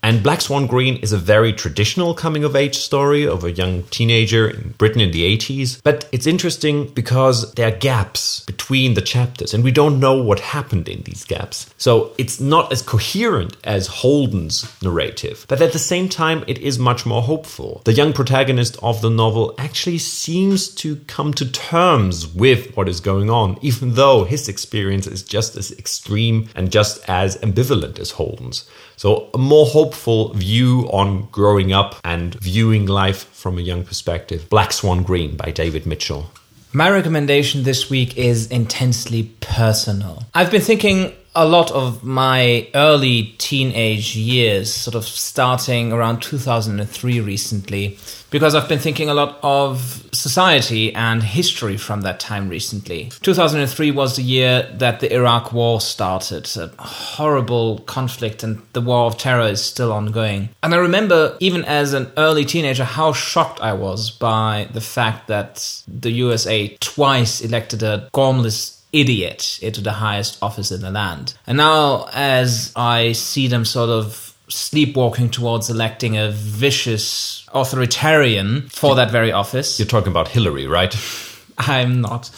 And 0.03 0.21
Black 0.21 0.41
Swan 0.41 0.67
Green 0.67 0.97
is 0.97 1.13
a 1.13 1.17
very 1.17 1.53
traditional 1.53 2.13
coming 2.13 2.43
of 2.43 2.57
age 2.57 2.75
story 2.75 3.25
of 3.25 3.45
a 3.45 3.53
young 3.53 3.83
teenager 3.83 4.49
in 4.49 4.75
Britain 4.77 4.99
in 4.99 5.11
the 5.11 5.37
80s. 5.37 5.81
But 5.81 6.09
it's 6.11 6.27
interesting 6.27 6.87
because 6.87 7.53
there 7.53 7.69
are 7.69 7.77
gaps 7.77 8.41
between 8.41 8.95
the 8.95 9.01
chapters 9.01 9.53
and 9.53 9.63
we 9.63 9.71
don't 9.71 10.01
know 10.01 10.21
what 10.21 10.41
happened 10.41 10.89
in 10.89 11.03
these 11.03 11.23
gaps. 11.23 11.73
So 11.77 12.11
it's 12.17 12.41
not 12.41 12.73
as 12.73 12.81
coherent 12.81 13.55
as 13.63 13.87
Holden's 13.87 14.69
narrative. 14.81 15.45
But 15.47 15.61
at 15.61 15.71
the 15.71 15.79
same 15.79 16.09
time, 16.09 16.43
it 16.47 16.57
is 16.57 16.77
much 16.77 17.05
more 17.05 17.21
hopeful. 17.21 17.81
The 17.85 17.93
young 17.93 18.11
protagonist 18.11 18.75
of 18.83 19.01
the 19.01 19.09
novel 19.09 19.55
actually 19.57 19.99
seems 19.99 20.67
to 20.75 20.97
come 21.07 21.33
to 21.35 21.49
terms 21.49 22.27
with 22.27 22.75
what 22.75 22.89
is 22.89 22.99
going 22.99 23.29
on, 23.29 23.57
even 23.61 23.93
though 23.93 24.25
his 24.25 24.49
experience 24.49 25.07
is 25.07 25.23
just 25.23 25.55
as 25.55 25.71
extreme 25.71 26.49
and 26.55 26.73
just 26.73 27.07
as 27.09 27.37
ambivalent 27.37 27.99
as 27.99 28.11
Holden's. 28.11 28.69
So, 28.95 29.29
a 29.33 29.37
more 29.37 29.65
hopeful 29.65 30.33
view 30.33 30.89
on 30.91 31.27
growing 31.31 31.73
up 31.73 31.95
and 32.03 32.35
viewing 32.35 32.85
life 32.85 33.23
from 33.33 33.57
a 33.57 33.61
young 33.61 33.83
perspective. 33.83 34.49
Black 34.49 34.71
Swan 34.71 35.03
Green 35.03 35.35
by 35.35 35.51
David 35.51 35.85
Mitchell. 35.85 36.31
My 36.71 36.89
recommendation 36.89 37.63
this 37.63 37.89
week 37.89 38.17
is 38.17 38.49
intensely 38.49 39.31
personal. 39.41 40.23
I've 40.33 40.49
been 40.49 40.61
thinking 40.61 41.13
a 41.35 41.45
lot 41.45 41.71
of 41.71 42.03
my 42.03 42.67
early 42.75 43.35
teenage 43.37 44.15
years, 44.15 44.73
sort 44.73 44.95
of 44.95 45.05
starting 45.05 45.91
around 45.91 46.21
2003 46.21 47.19
recently, 47.19 47.97
because 48.29 48.55
I've 48.55 48.69
been 48.69 48.79
thinking 48.79 49.09
a 49.09 49.13
lot 49.13 49.39
of 49.41 50.07
society 50.11 50.93
and 50.93 51.23
history 51.23 51.77
from 51.77 52.01
that 52.01 52.19
time 52.19 52.49
recently. 52.49 53.11
2003 53.21 53.91
was 53.91 54.15
the 54.15 54.23
year 54.23 54.69
that 54.75 54.99
the 54.99 55.13
Iraq 55.13 55.53
War 55.53 55.81
started, 55.81 56.49
a 56.57 56.67
horrible 56.81 57.79
conflict, 57.79 58.43
and 58.43 58.61
the 58.73 58.81
War 58.81 59.05
of 59.05 59.17
Terror 59.17 59.47
is 59.47 59.63
still 59.63 59.91
ongoing. 59.91 60.49
And 60.61 60.73
I 60.73 60.77
remember, 60.77 61.35
even 61.39 61.63
as 61.65 61.93
an 61.93 62.11
early 62.17 62.45
teenager, 62.45 62.85
how 62.85 63.13
shocked 63.13 63.59
I 63.61 63.73
was 63.73 64.11
by 64.11 64.67
the 64.71 64.81
fact 64.81 65.27
that 65.27 65.83
the 65.87 66.11
USA 66.11 66.75
twice 66.79 67.41
elected 67.41 67.83
a 67.83 68.09
gormless 68.13 68.72
idiot 68.93 69.59
into 69.61 69.81
the 69.81 69.91
highest 69.91 70.37
office 70.41 70.71
in 70.71 70.81
the 70.81 70.91
land. 70.91 71.33
And 71.47 71.57
now, 71.57 72.07
as 72.13 72.71
I 72.75 73.11
see 73.11 73.47
them 73.47 73.65
sort 73.65 73.89
of 73.89 74.33
sleepwalking 74.49 75.29
towards 75.29 75.69
electing 75.69 76.17
a 76.17 76.31
vicious 76.31 77.47
authoritarian 77.53 78.69
for 78.69 78.95
that 78.95 79.11
very 79.11 79.31
office. 79.31 79.79
You're 79.79 79.87
talking 79.87 80.11
about 80.11 80.27
Hillary, 80.27 80.67
right? 80.67 80.95
I'm 81.57 82.01
not. 82.01 82.29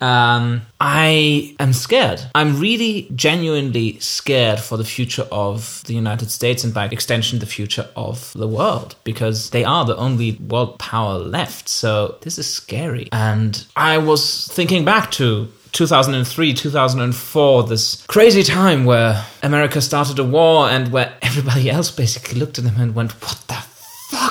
Um, 0.00 0.62
I 0.80 1.54
am 1.60 1.72
scared. 1.72 2.20
I'm 2.34 2.58
really 2.58 3.08
genuinely 3.14 3.98
scared 4.00 4.58
for 4.58 4.76
the 4.76 4.84
future 4.84 5.26
of 5.30 5.82
the 5.86 5.94
United 5.94 6.30
States 6.30 6.64
and 6.64 6.74
by 6.74 6.86
extension 6.86 7.38
the 7.38 7.46
future 7.46 7.88
of 7.94 8.32
the 8.34 8.48
world 8.48 8.96
because 9.04 9.50
they 9.50 9.64
are 9.64 9.84
the 9.84 9.96
only 9.96 10.32
world 10.32 10.78
power 10.78 11.18
left. 11.18 11.68
So 11.68 12.18
this 12.22 12.38
is 12.38 12.52
scary. 12.52 13.08
And 13.12 13.64
I 13.76 13.98
was 13.98 14.48
thinking 14.48 14.84
back 14.84 15.12
to 15.12 15.48
2003, 15.76 16.54
2004, 16.54 17.64
this 17.64 18.02
crazy 18.06 18.42
time 18.42 18.86
where 18.86 19.26
America 19.42 19.82
started 19.82 20.18
a 20.18 20.24
war 20.24 20.70
and 20.70 20.90
where 20.90 21.12
everybody 21.20 21.68
else 21.68 21.90
basically 21.90 22.40
looked 22.40 22.56
at 22.56 22.64
them 22.64 22.76
and 22.78 22.94
went, 22.94 23.12
What 23.22 23.44
the 23.46 23.55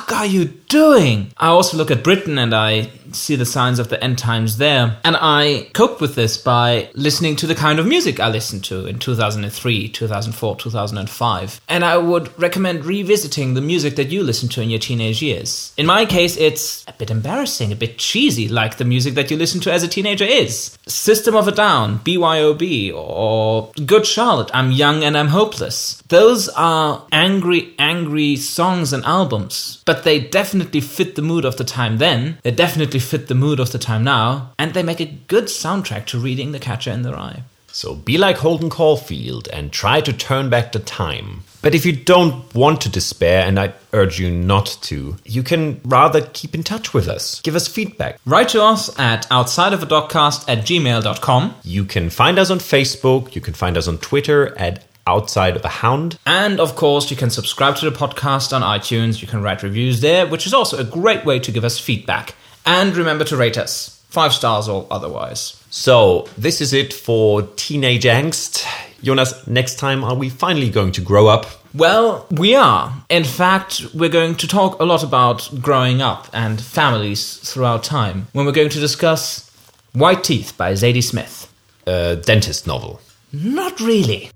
fuck 0.05 0.17
are 0.17 0.25
you 0.25 0.45
doing? 0.45 1.31
I 1.37 1.47
also 1.47 1.77
look 1.77 1.91
at 1.91 2.03
Britain 2.03 2.37
and 2.37 2.53
I 2.53 2.91
see 3.15 3.35
the 3.35 3.45
signs 3.45 3.79
of 3.79 3.89
the 3.89 4.03
end 4.03 4.17
times 4.17 4.57
there. 4.57 4.97
And 5.03 5.15
I 5.19 5.69
cope 5.73 6.01
with 6.01 6.15
this 6.15 6.37
by 6.37 6.89
listening 6.93 7.35
to 7.37 7.47
the 7.47 7.55
kind 7.55 7.79
of 7.79 7.87
music 7.87 8.19
I 8.19 8.29
listened 8.29 8.63
to 8.65 8.85
in 8.85 8.99
2003, 8.99 9.89
2004, 9.89 10.55
2005. 10.57 11.61
And 11.69 11.83
I 11.83 11.97
would 11.97 12.37
recommend 12.39 12.85
revisiting 12.85 13.53
the 13.53 13.61
music 13.61 13.95
that 13.95 14.11
you 14.11 14.23
listened 14.23 14.51
to 14.53 14.61
in 14.61 14.69
your 14.69 14.79
teenage 14.79 15.21
years. 15.21 15.73
In 15.77 15.85
my 15.85 16.05
case, 16.05 16.37
it's 16.37 16.85
a 16.87 16.93
bit 16.93 17.09
embarrassing, 17.09 17.71
a 17.71 17.75
bit 17.75 17.97
cheesy, 17.97 18.47
like 18.47 18.77
the 18.77 18.85
music 18.85 19.15
that 19.15 19.31
you 19.31 19.37
listen 19.37 19.61
to 19.61 19.71
as 19.71 19.83
a 19.83 19.87
teenager 19.87 20.25
is. 20.25 20.77
System 20.87 21.35
of 21.35 21.47
a 21.47 21.51
Down, 21.51 21.99
BYOB, 21.99 22.93
or 22.93 23.71
Good 23.85 24.05
Charlotte, 24.05 24.51
I'm 24.53 24.71
Young 24.71 25.03
and 25.03 25.17
I'm 25.17 25.29
Hopeless. 25.29 26.01
Those 26.09 26.49
are 26.49 27.05
angry, 27.11 27.73
angry 27.79 28.35
songs 28.35 28.93
and 28.93 29.03
albums, 29.05 29.83
but 29.85 29.94
they 30.03 30.19
definitely 30.19 30.81
fit 30.81 31.15
the 31.15 31.21
mood 31.21 31.45
of 31.45 31.57
the 31.57 31.63
time 31.63 31.97
then. 31.97 32.37
They 32.43 32.51
definitely 32.51 32.99
fit 32.99 33.27
the 33.27 33.35
mood 33.35 33.59
of 33.59 33.71
the 33.71 33.79
time 33.79 34.03
now, 34.03 34.53
and 34.59 34.73
they 34.73 34.83
make 34.83 34.99
a 34.99 35.05
good 35.05 35.45
soundtrack 35.45 36.05
to 36.07 36.19
reading 36.19 36.51
The 36.51 36.59
Catcher 36.59 36.91
in 36.91 37.03
the 37.03 37.13
Rye. 37.13 37.43
So 37.75 37.93
be 37.93 38.17
like 38.17 38.37
Holden 38.37 38.69
Caulfield 38.69 39.49
and 39.49 39.69
try 39.69 39.99
to 39.99 40.13
turn 40.13 40.49
back 40.49 40.71
the 40.71 40.79
time. 40.79 41.43
But 41.61 41.75
if 41.75 41.85
you 41.85 41.91
don't 41.91 42.55
want 42.55 42.79
to 42.81 42.89
despair, 42.89 43.45
and 43.45 43.59
I 43.59 43.73
urge 43.91 44.17
you 44.17 44.31
not 44.31 44.77
to, 44.83 45.17
you 45.25 45.43
can 45.43 45.81
rather 45.83 46.21
keep 46.21 46.55
in 46.55 46.63
touch 46.63 46.93
with 46.93 47.09
us. 47.09 47.41
Give 47.41 47.53
us 47.53 47.67
feedback. 47.67 48.17
Write 48.25 48.47
to 48.49 48.63
us 48.63 48.97
at 48.97 49.27
outsideofadogcast 49.29 50.47
at 50.47 50.59
gmail.com. 50.59 51.55
You 51.63 51.83
can 51.83 52.09
find 52.09 52.39
us 52.39 52.49
on 52.49 52.59
Facebook, 52.59 53.35
you 53.35 53.41
can 53.41 53.53
find 53.53 53.75
us 53.77 53.89
on 53.89 53.97
Twitter 53.97 54.57
at 54.57 54.85
outside 55.07 55.55
of 55.55 55.65
a 55.65 55.69
hound. 55.69 56.17
And 56.25 56.59
of 56.59 56.75
course, 56.75 57.09
you 57.09 57.17
can 57.17 57.29
subscribe 57.29 57.75
to 57.77 57.89
the 57.89 57.95
podcast 57.95 58.53
on 58.53 58.61
iTunes. 58.61 59.21
You 59.21 59.27
can 59.27 59.41
write 59.41 59.63
reviews 59.63 60.01
there, 60.01 60.27
which 60.27 60.45
is 60.45 60.53
also 60.53 60.77
a 60.77 60.83
great 60.83 61.25
way 61.25 61.39
to 61.39 61.51
give 61.51 61.63
us 61.63 61.79
feedback. 61.79 62.35
And 62.65 62.95
remember 62.95 63.23
to 63.25 63.37
rate 63.37 63.57
us 63.57 64.03
five 64.09 64.33
stars 64.33 64.67
or 64.67 64.87
otherwise. 64.89 65.61
So, 65.69 66.27
this 66.37 66.61
is 66.61 66.73
it 66.73 66.93
for 66.93 67.41
Teenage 67.57 68.03
Angst. 68.05 68.65
Jonas, 69.03 69.45
next 69.45 69.77
time 69.77 70.03
are 70.03 70.15
we 70.15 70.29
finally 70.29 70.69
going 70.69 70.93
to 70.93 71.01
grow 71.01 71.27
up? 71.27 71.45
Well, 71.75 72.25
we 72.31 72.55
are. 72.55 72.93
In 73.09 73.25
fact, 73.25 73.81
we're 73.93 74.09
going 74.09 74.35
to 74.35 74.47
talk 74.47 74.79
a 74.79 74.85
lot 74.85 75.03
about 75.03 75.49
growing 75.61 76.01
up 76.01 76.29
and 76.31 76.59
families 76.59 77.35
throughout 77.37 77.83
time 77.83 78.27
when 78.31 78.45
we're 78.45 78.53
going 78.53 78.69
to 78.69 78.79
discuss 78.79 79.51
White 79.91 80.23
Teeth 80.23 80.57
by 80.57 80.71
Zadie 80.71 81.03
Smith. 81.03 81.51
A 81.85 82.15
dentist 82.15 82.65
novel. 82.65 83.01
Not 83.33 83.79
really. 83.81 84.31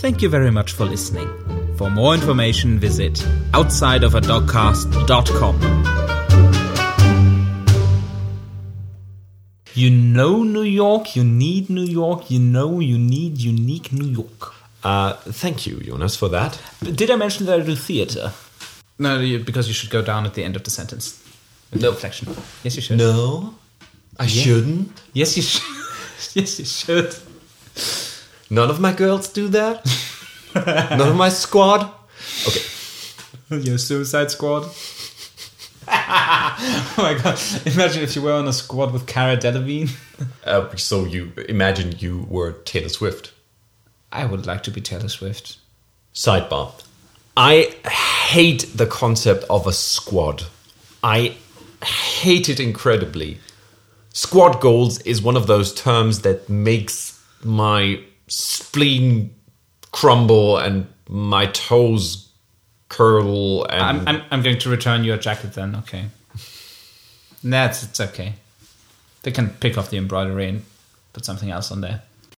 Thank 0.00 0.22
you 0.22 0.28
very 0.28 0.50
much 0.50 0.72
for 0.72 0.84
listening. 0.84 1.28
For 1.76 1.90
more 1.90 2.14
information, 2.14 2.78
visit 2.78 3.14
outsideofadogcast.com. 3.52 5.58
You 9.74 9.90
know 9.90 10.42
New 10.42 10.62
York, 10.62 11.16
you 11.16 11.24
need 11.24 11.70
New 11.70 11.84
York, 11.84 12.30
you 12.30 12.38
know 12.38 12.80
you 12.80 12.98
need 12.98 13.38
unique 13.38 13.90
New 13.92 14.06
York. 14.06 14.54
Uh, 14.84 15.14
thank 15.14 15.66
you, 15.66 15.80
Jonas, 15.80 16.16
for 16.16 16.28
that. 16.28 16.60
Did 16.82 17.10
I 17.10 17.16
mention 17.16 17.46
that 17.46 17.60
I 17.60 17.64
do 17.64 17.74
theatre? 17.74 18.32
No, 18.98 19.18
you, 19.20 19.38
because 19.38 19.68
you 19.68 19.74
should 19.74 19.90
go 19.90 20.02
down 20.02 20.26
at 20.26 20.34
the 20.34 20.44
end 20.44 20.56
of 20.56 20.64
the 20.64 20.70
sentence. 20.70 21.18
No. 21.74 21.90
reflection. 21.90 22.28
Yes, 22.62 22.76
you 22.76 22.82
should. 22.82 22.98
No, 22.98 23.54
I 24.18 24.26
shouldn't. 24.26 25.00
Yes, 25.14 25.36
you 25.36 25.42
should. 25.42 25.62
yes, 26.34 26.58
you 26.58 26.64
should. 26.66 27.14
None 28.52 28.68
of 28.68 28.80
my 28.80 28.92
girls 28.92 29.28
do 29.28 29.48
that. 29.48 29.82
None 30.54 31.08
of 31.08 31.16
my 31.16 31.30
squad. 31.30 31.90
Okay. 32.46 32.60
Your 33.66 33.78
Suicide 33.78 34.30
Squad. 34.30 34.64
oh 35.88 36.94
my 36.98 37.14
god! 37.14 37.40
Imagine 37.64 38.02
if 38.02 38.14
you 38.14 38.20
were 38.20 38.34
on 38.34 38.46
a 38.46 38.52
squad 38.52 38.92
with 38.92 39.06
Cara 39.06 39.38
Delevingne. 39.38 39.90
Uh, 40.44 40.76
so 40.76 41.06
you 41.06 41.32
imagine 41.48 41.94
you 41.98 42.26
were 42.28 42.52
Taylor 42.66 42.90
Swift. 42.90 43.32
I 44.12 44.26
would 44.26 44.44
like 44.44 44.62
to 44.64 44.70
be 44.70 44.82
Taylor 44.82 45.08
Swift. 45.08 45.56
Sidebar. 46.14 46.74
I 47.34 47.74
hate 48.28 48.66
the 48.74 48.86
concept 48.86 49.44
of 49.48 49.66
a 49.66 49.72
squad. 49.72 50.44
I 51.02 51.36
hate 51.82 52.50
it 52.50 52.60
incredibly. 52.60 53.38
Squad 54.12 54.60
goals 54.60 55.00
is 55.00 55.22
one 55.22 55.38
of 55.38 55.46
those 55.46 55.74
terms 55.74 56.20
that 56.20 56.50
makes 56.50 57.18
my 57.42 57.98
spleen 58.32 59.34
crumble 59.90 60.56
and 60.56 60.86
my 61.06 61.44
toes 61.46 62.30
curl 62.88 63.64
and 63.64 63.82
I'm, 63.82 64.08
I'm, 64.08 64.22
I'm 64.30 64.42
going 64.42 64.58
to 64.58 64.70
return 64.70 65.04
your 65.04 65.18
jacket 65.18 65.52
then. 65.52 65.76
Okay. 65.76 66.06
That's 67.44 67.82
it's 67.82 68.00
okay. 68.00 68.34
They 69.22 69.32
can 69.32 69.50
pick 69.50 69.76
off 69.76 69.90
the 69.90 69.98
embroidery 69.98 70.48
and 70.48 70.64
put 71.12 71.26
something 71.26 71.50
else 71.50 71.70
on 71.70 71.82
there. 71.82 72.02